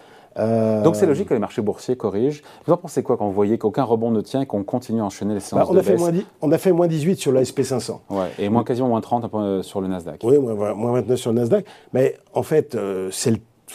Euh, 0.41 0.83
Donc 0.83 0.97
c'est 0.97 1.07
logique 1.07 1.29
que 1.29 1.35
les 1.35 1.41
marchés 1.41 1.63
boursiers 1.63 1.97
corrigent. 1.97 2.43
Vous 2.67 2.73
en 2.73 2.77
pensez 2.77 3.03
quoi 3.03 3.17
quand 3.17 3.27
vous 3.27 3.33
voyez 3.33 3.59
qu'aucun 3.59 3.85
rebond 3.85 4.11
ne 4.11 4.21
tient 4.21 4.41
et 4.41 4.47
qu'on 4.47 4.65
continue 4.65 5.01
à 5.01 5.05
enchaîner 5.05 5.35
les 5.35 5.41
séances 5.41 5.61
bah, 5.63 5.67
on 5.69 5.75
de 5.75 5.81
a 5.81 5.83
fait 5.83 5.97
Moins 5.97 6.13
on 6.41 6.53
a 6.53 6.59
fait 6.59 6.73
moins 6.73 6.87
18 6.87 7.17
sur 7.17 7.33
la 7.33 7.43
SP500. 7.43 7.99
Ouais, 8.09 8.29
et 8.39 8.49
moins 8.49 8.65
quasiment 8.65 8.89
moins 8.89 9.01
30 9.01 9.31
euh, 9.35 9.63
sur 9.63 9.81
le 9.81 9.89
Nasdaq. 9.89 10.21
Oui, 10.25 10.39
moins, 10.39 10.93
29 10.93 11.19
sur 11.19 11.33
le 11.33 11.41
Nasdaq. 11.41 11.67
Mais 11.93 12.17
en 12.33 12.43
fait, 12.43 12.75
euh, 12.75 13.11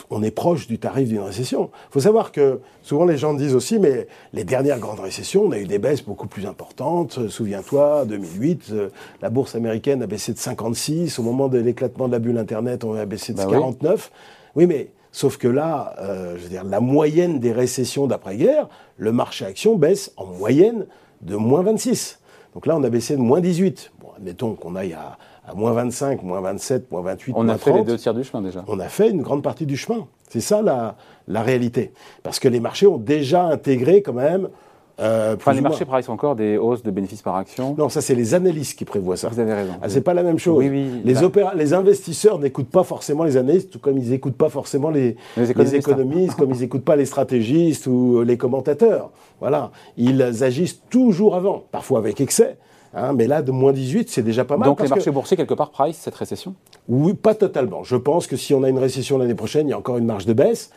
on 0.10 0.24
est 0.24 0.32
proche 0.32 0.68
du 0.68 0.80
tarif 0.80 1.08
d'une 1.08 1.22
récession. 1.22 1.70
Il 1.90 1.94
faut 1.94 2.00
savoir 2.00 2.32
que 2.32 2.60
souvent 2.82 3.06
les 3.06 3.18
gens 3.18 3.34
disent 3.34 3.56
aussi, 3.56 3.78
mais 3.80 4.08
les 4.34 4.44
dernières 4.44 4.80
grandes 4.80 5.00
récessions, 5.00 5.44
on 5.46 5.52
a 5.52 5.60
eu 5.60 5.66
des 5.66 5.80
baisses 5.80 6.04
beaucoup 6.04 6.28
plus 6.28 6.48
importantes. 6.48 7.30
Souviens-toi, 7.30 8.06
2008, 8.06 8.74
la 9.22 9.30
bourse 9.30 9.56
américaine 9.56 10.02
a 10.02 10.08
baissé 10.08 10.34
de 10.34 10.38
56. 10.40 11.20
Au 11.20 11.24
moment 11.24 11.48
de 11.48 11.60
l'éclatement 11.60 12.08
de 12.08 12.14
la 12.14 12.20
bulle 12.20 12.38
Internet, 12.38 12.84
on 12.84 12.96
a 12.96 13.06
baissé 13.06 13.34
de 13.34 13.38
49. 13.42 14.12
Bah 14.12 14.18
oui. 14.56 14.66
mais 14.68 14.90
Sauf 15.16 15.38
que 15.38 15.48
là, 15.48 15.96
euh, 16.02 16.36
je 16.36 16.44
veux 16.44 16.50
dire, 16.50 16.66
la 16.66 16.82
moyenne 16.82 17.40
des 17.40 17.54
récessions 17.54 18.06
d'après-guerre, 18.06 18.68
le 18.98 19.14
marché 19.14 19.46
action 19.46 19.78
baisse 19.78 20.12
en 20.18 20.26
moyenne 20.26 20.88
de 21.22 21.38
moins 21.38 21.62
26. 21.62 22.20
Donc 22.54 22.66
là, 22.66 22.76
on 22.76 22.84
a 22.84 22.90
baissé 22.90 23.16
de 23.16 23.22
moins 23.22 23.40
18. 23.40 23.94
Bon, 24.02 24.10
admettons 24.18 24.56
qu'on 24.56 24.76
aille 24.76 24.92
à, 24.92 25.18
moins 25.56 25.72
25, 25.72 26.22
moins 26.22 26.42
27, 26.42 26.92
moins 26.92 27.02
28, 27.02 27.32
On 27.38 27.48
a 27.48 27.58
fait 27.58 27.72
les 27.72 27.86
deux 27.86 27.96
tiers 27.96 28.14
du 28.14 28.26
chemin 28.26 28.44
déjà. 28.44 28.66
On 28.68 28.78
a 28.78 28.90
fait 28.90 29.10
une 29.10 29.22
grande 29.22 29.42
partie 29.42 29.66
du 29.66 29.78
chemin. 29.78 30.06
C'est 30.28 30.42
ça 30.42 30.62
la, 30.62 30.98
la 31.30 31.44
réalité. 31.44 31.94
Parce 32.22 32.40
que 32.40 32.50
les 32.50 32.60
marchés 32.60 32.88
ont 32.88 32.98
déjà 32.98 33.46
intégré 33.46 34.02
quand 34.02 34.12
même 34.12 34.50
euh, 35.00 35.36
enfin, 35.36 35.54
les 35.54 35.62
marchés 35.62 35.86
prévoient 35.86 36.14
encore 36.14 36.36
des 36.36 36.58
hausses 36.58 36.84
de 36.84 36.92
bénéfices 36.92 37.22
par 37.22 37.36
action 37.36 37.76
Non, 37.78 37.90
ça 37.90 38.02
c'est 38.02 38.16
les 38.16 38.34
analystes 38.34 38.78
qui 38.78 38.86
prévoient 38.86 39.18
ça. 39.18 39.30
Vous 39.30 39.40
avez 39.40 39.54
raison. 39.54 39.74
Ah, 39.82 39.90
c'est 39.90 40.02
pas 40.02 40.14
la 40.14 40.24
même 40.24 40.40
chose. 40.40 40.58
Oui, 40.58 40.70
oui, 40.70 41.02
les, 41.04 41.16
les 41.56 41.74
investisseurs 41.74 42.40
n'écoutent 42.40 42.70
pas 42.70 42.84
forcément 42.84 43.24
les 43.24 43.38
analystes, 43.38 43.72
tout 43.72 43.80
comme 43.80 43.98
ils 43.98 44.10
n'écoutent 44.10 44.38
pas 44.38 44.50
forcément 44.50 44.90
les, 44.90 45.18
les 45.38 45.76
économistes, 45.76 46.36
comme 46.36 46.52
ils 46.52 46.62
n'écoutent 46.62 46.86
pas 46.86 46.96
les 46.96 47.06
stratégistes 47.06 47.88
ou 47.88 48.22
les 48.22 48.38
commentateurs. 48.38 49.12
Voilà. 49.40 49.72
Ils 49.98 50.22
agissent 50.22 50.82
toujours 50.90 51.36
avant, 51.36 51.64
parfois 51.72 52.00
avec 52.00 52.22
excès. 52.22 52.58
Hein, 52.98 53.12
mais 53.14 53.28
là, 53.28 53.42
de 53.42 53.52
moins 53.52 53.74
18, 53.74 54.10
c'est 54.10 54.22
déjà 54.24 54.46
pas 54.46 54.56
mal. 54.56 54.70
Donc 54.70 54.82
les 54.82 54.88
marchés 54.88 55.12
boursiers, 55.12 55.36
quelque 55.36 55.54
part, 55.54 55.72
price 55.72 55.98
cette 55.98 56.16
récession? 56.16 56.56
Oui, 56.88 57.14
pas 57.14 57.36
totalement. 57.36 57.84
Je 57.84 57.98
pense 57.98 58.26
que 58.26 58.38
si 58.38 58.54
on 58.54 58.64
a 58.64 58.70
une 58.70 58.80
récession 58.80 59.18
l'année 59.18 59.36
prochaine, 59.36 59.68
il 59.68 59.72
y 59.72 59.74
a 59.74 59.78
encore 59.78 59.98
une 59.98 60.06
marge 60.06 60.26
de 60.26 60.32
baisse. 60.32 60.70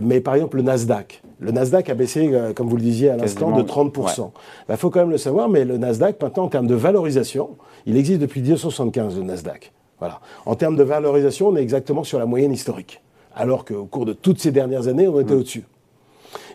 Mais 0.00 0.20
par 0.20 0.34
exemple, 0.34 0.56
le 0.56 0.62
Nasdaq. 0.62 1.22
Le 1.40 1.50
Nasdaq 1.50 1.90
a 1.90 1.94
baissé, 1.94 2.30
euh, 2.32 2.52
comme 2.52 2.68
vous 2.68 2.76
le 2.76 2.82
disiez 2.82 3.10
à 3.10 3.16
l'instant, 3.16 3.50
de 3.50 3.62
30%. 3.62 4.30
Il 4.30 4.30
bah, 4.68 4.76
faut 4.76 4.90
quand 4.90 5.00
même 5.00 5.10
le 5.10 5.18
savoir, 5.18 5.48
mais 5.48 5.64
le 5.64 5.76
Nasdaq, 5.76 6.22
maintenant, 6.22 6.44
en 6.44 6.48
termes 6.48 6.66
de 6.66 6.74
valorisation, 6.74 7.56
il 7.84 7.96
existe 7.96 8.20
depuis 8.20 8.40
1975, 8.40 9.16
le 9.16 9.24
Nasdaq. 9.24 9.72
Voilà. 9.98 10.20
En 10.46 10.54
termes 10.54 10.76
de 10.76 10.82
valorisation, 10.82 11.48
on 11.48 11.56
est 11.56 11.62
exactement 11.62 12.04
sur 12.04 12.18
la 12.18 12.26
moyenne 12.26 12.52
historique. 12.52 13.02
Alors 13.34 13.64
qu'au 13.64 13.84
cours 13.84 14.04
de 14.04 14.12
toutes 14.12 14.40
ces 14.40 14.52
dernières 14.52 14.88
années, 14.88 15.08
on 15.08 15.20
était 15.20 15.34
mm. 15.34 15.38
au-dessus. 15.38 15.64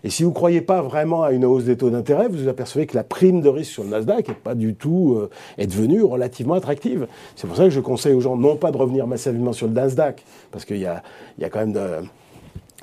Et 0.04 0.10
si 0.10 0.24
vous 0.24 0.30
ne 0.30 0.36
croyez 0.36 0.62
pas 0.62 0.82
vraiment 0.82 1.24
à 1.24 1.32
une 1.32 1.46
hausse 1.46 1.66
des 1.66 1.78
taux 1.78 1.90
d'intérêt, 1.90 2.28
vous 2.28 2.38
vous 2.44 2.48
apercevez 2.48 2.88
que 2.88 2.96
la 2.96 3.04
prime 3.04 3.42
de 3.42 3.50
risque 3.50 3.74
sur 3.74 3.84
le 3.84 3.90
Nasdaq 3.90 4.30
est 4.30 4.34
pas 4.34 4.56
du 4.56 4.76
tout 4.76 5.16
euh, 5.18 5.30
est 5.58 5.68
devenue 5.68 6.02
relativement 6.02 6.54
attractive. 6.54 7.08
C'est 7.36 7.48
pour 7.48 7.58
ça 7.58 7.64
que 7.64 7.70
je 7.70 7.80
conseille 7.80 8.14
aux 8.14 8.22
gens 8.22 8.38
non 8.38 8.56
pas 8.56 8.72
de 8.72 8.78
revenir 8.78 9.08
massivement 9.08 9.54
sur 9.54 9.68
le 9.68 9.74
Nasdaq, 9.74 10.24
parce 10.52 10.66
qu'il 10.66 10.78
y 10.78 10.86
a, 10.86 11.04
y 11.40 11.46
a 11.46 11.50
quand 11.50 11.60
même 11.60 11.74
de, 11.74 11.82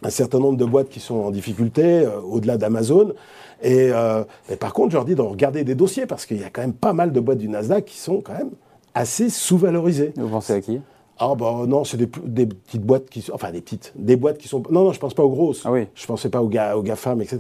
un 0.05 0.11
certain 0.11 0.39
nombre 0.39 0.59
de 0.59 0.65
boîtes 0.65 0.89
qui 0.89 1.01
sont 1.01 1.17
en 1.17 1.31
difficulté, 1.31 1.83
euh, 1.83 2.21
au-delà 2.21 2.59
d'Amazon. 2.59 3.13
Et, 3.63 3.91
euh, 3.93 4.25
par 4.61 4.75
contre, 4.75 4.91
je 4.91 4.97
leur 4.97 5.05
dis 5.05 5.15
de 5.15 5.23
regarder 5.23 5.65
des 5.65 5.75
dossiers, 5.75 6.07
parce 6.07 6.27
qu'il 6.27 6.39
y 6.41 6.45
a 6.45 6.51
quand 6.51 6.61
même 6.61 6.75
pas 6.75 6.93
mal 6.93 7.13
de 7.13 7.21
boîtes 7.21 7.39
du 7.39 7.49
Nasdaq 7.49 7.87
qui 7.87 7.99
sont 7.99 8.21
quand 8.21 8.35
même 8.35 8.51
assez 8.95 9.31
sous-valorisées. 9.31 10.13
Vous 10.17 10.29
pensez 10.29 10.53
à 10.53 10.61
qui? 10.61 10.81
Ah 11.19 11.35
bah 11.39 11.63
non, 11.69 11.85
c'est 11.85 11.97
des, 11.97 12.07
petites 12.07 12.83
boîtes 12.83 13.09
qui 13.09 13.23
sont, 13.23 13.35
enfin 13.35 13.53
des 13.53 13.61
petites, 13.61 13.93
des 13.95 14.17
boîtes 14.17 14.39
qui 14.39 14.49
sont, 14.49 14.65
non 14.71 14.85
non, 14.85 14.93
je 14.93 14.99
pense 14.99 15.15
pas 15.15 15.23
aux 15.23 15.31
grosses. 15.31 15.63
Ah 15.65 15.71
oui. 15.71 15.87
Je 15.95 16.07
pensais 16.07 16.29
pas 16.29 16.43
aux, 16.43 16.49
ga, 16.49 16.77
aux 16.77 16.83
GAFAM, 16.83 17.23
etc. 17.23 17.39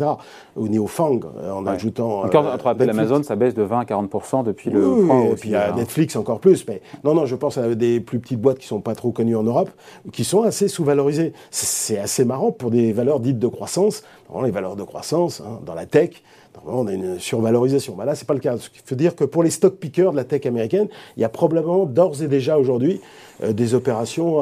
Ni 0.56 0.78
aux 0.78 0.86
FANG, 0.86 1.24
euh, 1.24 1.50
en 1.50 1.66
ajoutant. 1.66 2.22
Encore 2.22 2.46
euh, 2.46 2.54
entre 2.54 2.68
Amazon, 2.68 3.22
ça 3.24 3.34
baisse 3.34 3.54
de 3.54 3.62
20 3.62 3.80
à 3.80 3.84
40 3.84 4.44
depuis 4.44 4.70
le. 4.70 4.86
Oui, 4.86 5.26
et 5.32 5.34
puis 5.34 5.54
a 5.56 5.72
hein. 5.72 5.76
Netflix 5.76 6.14
encore 6.14 6.38
plus. 6.38 6.64
Mais 6.68 6.82
non 7.02 7.14
non, 7.14 7.26
je 7.26 7.34
pense 7.34 7.58
à 7.58 7.74
des 7.74 7.98
plus 7.98 8.20
petites 8.20 8.40
boîtes 8.40 8.58
qui 8.58 8.68
sont 8.68 8.80
pas 8.80 8.94
trop 8.94 9.10
connues 9.10 9.36
en 9.36 9.42
Europe, 9.42 9.70
qui 10.12 10.22
sont 10.22 10.42
assez 10.42 10.68
sous-valorisées. 10.68 11.32
C'est 11.50 11.98
assez 11.98 12.24
marrant 12.24 12.52
pour 12.52 12.70
des 12.70 12.92
valeurs 12.92 13.18
dites 13.18 13.40
de 13.40 13.48
croissance. 13.48 14.04
les 14.44 14.52
valeurs 14.52 14.76
de 14.76 14.84
croissance 14.84 15.40
hein, 15.40 15.60
dans 15.66 15.74
la 15.74 15.86
tech 15.86 16.22
on 16.66 16.86
a 16.86 16.92
une 16.92 17.18
survalorisation. 17.18 17.94
Bah 17.94 18.04
là, 18.04 18.14
c'est 18.14 18.26
pas 18.26 18.34
le 18.34 18.40
cas. 18.40 18.56
Ce 18.58 18.68
qui 18.70 18.80
veut 18.88 18.96
dire 18.96 19.16
que 19.16 19.24
pour 19.24 19.42
les 19.42 19.50
stock 19.50 19.76
pickers 19.76 20.12
de 20.12 20.16
la 20.16 20.24
tech 20.24 20.46
américaine, 20.46 20.88
il 21.16 21.20
y 21.20 21.24
a 21.24 21.28
probablement 21.28 21.86
d'ores 21.86 22.22
et 22.22 22.28
déjà 22.28 22.58
aujourd'hui 22.58 23.00
euh, 23.42 23.52
des 23.52 23.74
opérations 23.74 24.40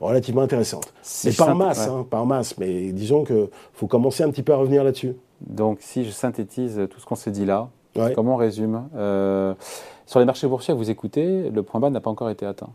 relativement 0.00 0.42
intéressantes. 0.42 0.92
mais 1.24 1.32
pas 1.32 1.46
en 1.46 1.54
masse, 1.54 1.88
hein, 1.88 2.06
en 2.10 2.26
masse. 2.26 2.58
Mais 2.58 2.92
disons 2.92 3.24
qu'il 3.24 3.48
faut 3.72 3.86
commencer 3.86 4.22
un 4.22 4.30
petit 4.30 4.42
peu 4.42 4.52
à 4.52 4.56
revenir 4.56 4.84
là-dessus. 4.84 5.14
Donc, 5.40 5.78
si 5.80 6.04
je 6.04 6.10
synthétise 6.10 6.88
tout 6.90 7.00
ce 7.00 7.06
qu'on 7.06 7.16
s'est 7.16 7.30
dit 7.30 7.44
là, 7.44 7.68
comment 8.14 8.34
on 8.34 8.38
résume 8.38 8.88
euh, 8.96 9.54
Sur 10.06 10.20
les 10.20 10.26
marchés 10.26 10.46
boursiers, 10.46 10.74
vous 10.74 10.90
écoutez, 10.90 11.50
le 11.50 11.62
point 11.62 11.80
bas 11.80 11.90
n'a 11.90 12.00
pas 12.00 12.10
encore 12.10 12.30
été 12.30 12.46
atteint 12.46 12.70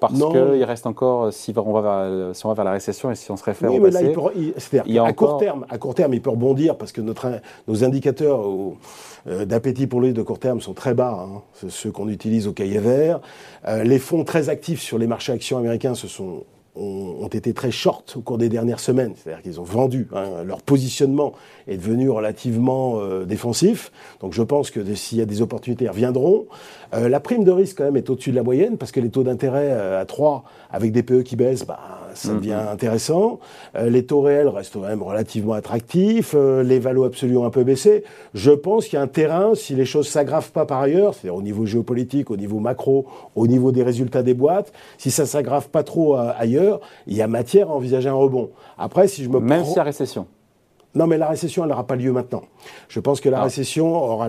parce 0.00 0.14
qu'il 0.14 0.64
reste 0.64 0.86
encore, 0.86 1.32
si 1.32 1.52
on, 1.56 1.72
va 1.72 1.80
vers, 1.80 2.34
si 2.34 2.46
on 2.46 2.48
va 2.48 2.54
vers 2.54 2.64
la 2.64 2.72
récession 2.72 3.10
et 3.10 3.14
si 3.14 3.30
on 3.30 3.36
se 3.36 3.44
réfère 3.44 3.72
au 3.72 3.80
passé, 3.80 4.14
c'est-à-dire 4.56 5.04
à 5.04 5.12
court 5.12 5.38
terme, 5.38 5.66
à 5.68 5.78
court 5.78 5.94
terme, 5.94 6.14
il 6.14 6.22
peut 6.22 6.30
rebondir 6.30 6.76
parce 6.76 6.92
que 6.92 7.00
notre, 7.00 7.40
nos 7.68 7.84
indicateurs 7.84 8.40
euh, 9.26 9.44
d'appétit 9.44 9.86
pour 9.86 10.00
lui 10.00 10.12
de 10.12 10.22
court 10.22 10.38
terme 10.38 10.60
sont 10.60 10.74
très 10.74 10.94
bas, 10.94 11.28
hein, 11.28 11.42
ceux 11.68 11.90
qu'on 11.90 12.08
utilise 12.08 12.48
au 12.48 12.52
cahier 12.52 12.78
vert. 12.78 13.20
Euh, 13.68 13.84
les 13.84 13.98
fonds 13.98 14.24
très 14.24 14.48
actifs 14.48 14.80
sur 14.80 14.98
les 14.98 15.06
marchés 15.06 15.32
actions 15.32 15.58
américains 15.58 15.94
se 15.94 16.08
sont 16.08 16.44
ont, 16.76 17.28
été 17.28 17.52
très 17.52 17.70
short 17.70 18.14
au 18.16 18.20
cours 18.20 18.38
des 18.38 18.48
dernières 18.48 18.80
semaines, 18.80 19.12
c'est-à-dire 19.16 19.42
qu'ils 19.42 19.60
ont 19.60 19.64
vendu. 19.64 20.08
Hein, 20.14 20.44
leur 20.44 20.62
positionnement 20.62 21.32
est 21.68 21.76
devenu 21.76 22.10
relativement 22.10 23.00
euh, 23.00 23.24
défensif. 23.24 23.92
Donc 24.20 24.32
je 24.32 24.42
pense 24.42 24.70
que 24.70 24.94
s'il 24.94 25.18
y 25.18 25.20
a 25.20 25.26
des 25.26 25.42
opportunités, 25.42 25.84
elles 25.84 25.90
reviendront. 25.90 26.46
Euh, 26.94 27.08
la 27.08 27.20
prime 27.20 27.44
de 27.44 27.50
risque, 27.50 27.78
quand 27.78 27.84
même, 27.84 27.96
est 27.96 28.10
au-dessus 28.10 28.30
de 28.30 28.36
la 28.36 28.42
moyenne 28.42 28.78
parce 28.78 28.90
que 28.92 29.00
les 29.00 29.10
taux 29.10 29.22
d'intérêt 29.22 29.68
euh, 29.70 30.00
à 30.00 30.04
3 30.04 30.44
avec 30.70 30.92
des 30.92 31.02
PE 31.02 31.22
qui 31.22 31.36
baissent, 31.36 31.66
bah, 31.66 31.78
ça 32.14 32.34
devient 32.34 32.58
mhm. 32.62 32.72
intéressant. 32.72 33.40
les 33.80 34.04
taux 34.04 34.20
réels 34.20 34.48
restent 34.48 34.74
quand 34.74 34.80
même 34.80 35.02
relativement 35.02 35.54
attractifs. 35.54 36.34
les 36.34 36.78
valos 36.78 37.04
absolus 37.04 37.36
ont 37.36 37.44
un 37.44 37.50
peu 37.50 37.64
baissé. 37.64 38.04
Je 38.34 38.50
pense 38.50 38.86
qu'il 38.86 38.94
y 38.94 38.96
a 38.98 39.02
un 39.02 39.06
terrain, 39.06 39.54
si 39.54 39.74
les 39.74 39.84
choses 39.84 40.08
s'aggravent 40.08 40.52
pas 40.52 40.66
par 40.66 40.80
ailleurs, 40.80 41.14
c'est-à-dire 41.14 41.36
au 41.36 41.42
niveau 41.42 41.66
géopolitique, 41.66 42.30
au 42.30 42.36
niveau 42.36 42.58
macro, 42.58 43.06
au 43.34 43.46
niveau 43.46 43.72
des 43.72 43.82
résultats 43.82 44.22
des 44.22 44.34
boîtes, 44.34 44.72
si 44.98 45.10
ça 45.10 45.26
s'aggrave 45.26 45.68
pas 45.68 45.82
trop 45.82 46.16
ailleurs, 46.16 46.80
il 47.06 47.16
y 47.16 47.22
a 47.22 47.28
matière 47.28 47.70
à 47.70 47.74
envisager 47.74 48.08
un 48.08 48.14
rebond. 48.14 48.50
Après, 48.78 49.08
si 49.08 49.24
je 49.24 49.28
me 49.28 49.40
Même 49.40 49.64
si 49.64 49.76
la 49.76 49.82
récession 49.82 50.26
non, 50.94 51.06
mais 51.06 51.18
la 51.18 51.28
récession, 51.28 51.62
elle 51.62 51.70
n'aura 51.70 51.86
pas 51.86 51.94
lieu 51.94 52.10
maintenant. 52.10 52.42
Je 52.88 52.98
pense 52.98 53.20
que 53.20 53.28
la 53.28 53.40
ah. 53.40 53.44
récession 53.44 53.94
aura... 53.94 54.28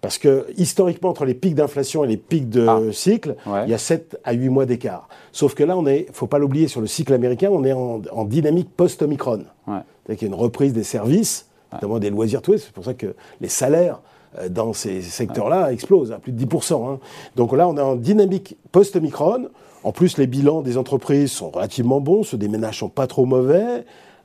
Parce 0.00 0.18
que 0.18 0.46
historiquement, 0.56 1.10
entre 1.10 1.24
les 1.24 1.34
pics 1.34 1.54
d'inflation 1.54 2.02
et 2.02 2.08
les 2.08 2.16
pics 2.16 2.48
de 2.48 2.66
ah. 2.66 2.80
cycle, 2.92 3.36
il 3.64 3.70
y 3.70 3.74
a 3.74 3.78
7 3.78 4.18
à 4.24 4.32
8 4.32 4.48
mois 4.48 4.66
d'écart. 4.66 5.08
Sauf 5.30 5.54
que 5.54 5.62
là, 5.62 5.76
on 5.76 5.86
est, 5.86 6.06
faut 6.12 6.26
pas 6.26 6.38
l'oublier, 6.38 6.66
sur 6.66 6.80
le 6.80 6.88
cycle 6.88 7.14
américain, 7.14 7.50
on 7.52 7.64
est 7.64 7.72
en, 7.72 8.24
dynamique 8.24 8.68
post-Omicron. 8.76 9.44
Ouais. 9.66 9.78
C'est-à-dire 10.04 10.18
qu'il 10.18 10.28
y 10.28 10.30
a 10.30 10.34
une 10.34 10.40
reprise 10.40 10.72
des 10.72 10.82
services, 10.82 11.46
notamment 11.72 12.00
des 12.00 12.10
loisirs 12.10 12.42
touristes. 12.42 12.66
C'est 12.66 12.74
pour 12.74 12.84
ça 12.84 12.94
que 12.94 13.14
les 13.40 13.48
salaires 13.48 14.00
euh, 14.38 14.48
dans 14.48 14.72
ces 14.72 15.02
secteurs-là 15.02 15.72
explosent 15.72 16.10
à 16.10 16.18
plus 16.18 16.32
de 16.32 16.44
10%. 16.44 16.94
Hein. 16.94 16.98
Donc 17.36 17.52
là, 17.52 17.68
on 17.68 17.76
est 17.76 17.80
en 17.80 17.94
dynamique 17.94 18.56
post-Omicron. 18.72 19.48
En 19.84 19.92
plus, 19.92 20.18
les 20.18 20.26
bilans 20.26 20.62
des 20.62 20.78
entreprises 20.78 21.30
sont 21.30 21.50
relativement 21.50 22.00
bons, 22.00 22.24
ceux 22.24 22.38
des 22.38 22.48
ménages 22.48 22.78
sont 22.78 22.88
pas 22.88 23.06
trop 23.06 23.24
mauvais. 23.24 23.84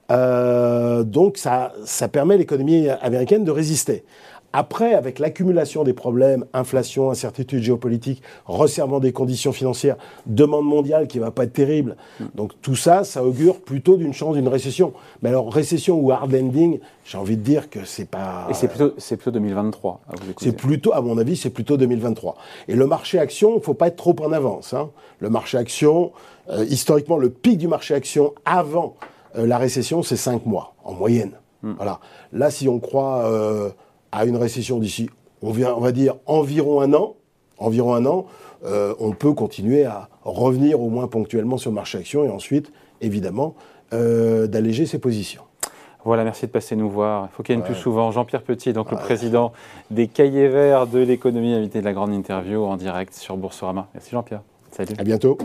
Donc 0.10 1.38
ça, 1.38 1.74
ça 1.86 2.08
permet 2.08 2.38
l'économie 2.38 2.90
américaine 2.90 3.44
de 3.44 3.52
résister. 3.52 4.04
Après, 4.54 4.94
avec 4.94 5.20
l'accumulation 5.20 5.84
des 5.84 5.94
problèmes, 5.94 6.46
inflation, 6.54 7.12
incertitude 7.12 7.62
géopolitique, 7.62 8.24
resserrement 8.46 9.00
des 9.00 9.12
conditions 9.12 9.52
financières, 9.52 9.98
demande 10.26 10.66
mondiale 10.66 11.08
qui 11.08 11.20
ne 11.20 11.26
va 11.26 11.32
pas 11.32 11.44
être 11.44 11.54
terrible, 11.54 11.98
donc 12.34 12.54
tout 12.62 12.76
ça, 12.76 13.04
ça 13.04 13.24
augure 13.24 13.60
plutôt 13.60 13.98
d'une 13.98 14.14
chance 14.14 14.36
d'une 14.36 14.48
récession. 14.48 14.94
Mais 15.22 15.30
alors, 15.30 15.54
récession 15.54 16.00
ou 16.00 16.12
hard 16.12 16.32
landing, 16.32 16.80
j'ai 17.04 17.18
envie 17.18 17.36
de 17.36 17.44
dire 17.44 17.70
que 17.70 17.86
c'est 17.86 18.10
pas. 18.10 18.48
Et 18.50 18.54
c'est 18.54 18.70
plutôt, 18.70 18.94
c'est 18.98 19.18
plutôt 19.18 19.32
2023. 19.32 20.02
C'est 20.40 20.56
plutôt, 20.56 20.94
à 20.94 21.02
mon 21.02 21.18
avis, 21.18 21.36
c'est 21.36 21.50
plutôt 21.50 21.76
2023. 21.76 22.36
Et 22.70 22.76
le 22.76 22.88
marché 22.88 23.20
action, 23.20 23.52
il 23.52 23.58
ne 23.58 23.62
faut 23.62 23.74
pas 23.74 23.88
être 23.88 23.98
trop 23.98 24.16
en 24.22 24.32
avance. 24.32 24.74
Hein. 24.74 24.90
Le 25.20 25.30
marché 25.30 25.58
action, 25.58 26.14
euh, 26.50 26.66
historiquement, 26.70 27.18
le 27.18 27.30
pic 27.30 27.58
du 27.58 27.68
marché 27.68 27.94
action 27.94 28.34
avant 28.46 28.96
euh, 29.02 29.06
la 29.36 29.58
récession, 29.58 30.04
c'est 30.04 30.16
5 30.16 30.46
mois, 30.46 30.74
en 30.84 30.94
moyenne. 30.94 31.34
Hmm. 31.64 31.74
Voilà. 31.78 32.00
Là, 32.32 32.52
si 32.52 32.68
on 32.68 32.80
croit. 32.80 33.26
Euh, 33.26 33.70
à 34.12 34.26
une 34.26 34.38
récession 34.38 34.80
d'ici, 34.80 35.10
on, 35.42 35.50
on, 35.50 35.80
va 35.80 35.92
dire 35.92 36.16
environ 36.26 36.82
un 36.82 36.94
an, 36.94 37.16
environ 37.58 37.94
un 37.94 38.06
an, 38.06 38.26
euh, 38.66 38.94
on 39.00 39.12
peut 39.12 39.34
continuer 39.34 39.86
à 39.86 40.10
revenir 40.24 40.82
au 40.82 40.90
moins 40.90 41.08
ponctuellement 41.08 41.58
sur 41.58 41.72
le 41.72 41.76
marché 41.76 41.98
action 41.98 42.24
et 42.24 42.30
ensuite, 42.30 42.72
évidemment, 43.02 43.56
euh, 43.94 44.48
d'alléger 44.48 44.86
ses 44.86 45.00
positions. 45.00 45.44
Voilà, 46.06 46.24
merci 46.24 46.46
de 46.46 46.52
passer 46.52 46.76
nous 46.76 46.90
voir. 46.90 47.28
Il 47.32 47.36
faut 47.36 47.44
qu'il 47.44 47.54
y 47.54 47.58
ait 47.58 47.60
une 47.60 47.66
plus 47.66 47.76
souvent. 47.76 48.12
Jean-Pierre 48.12 48.44
Petit, 48.44 48.72
donc 48.72 48.92
le 48.92 48.98
président 48.98 49.52
des 49.92 50.08
Cahiers 50.08 50.48
Verts 50.48 50.88
de 50.88 51.00
l'économie, 51.00 51.54
invité 51.54 51.80
de 51.80 51.86
la 51.86 51.94
grande 51.94 52.14
interview 52.14 52.64
en 52.64 52.78
direct 52.78 53.14
sur 53.14 53.36
Boursorama. 53.36 53.88
Merci 53.94 54.12
Jean-Pierre. 54.12 54.42
Salut. 54.72 54.96
À 54.98 55.04
bientôt. 55.04 55.38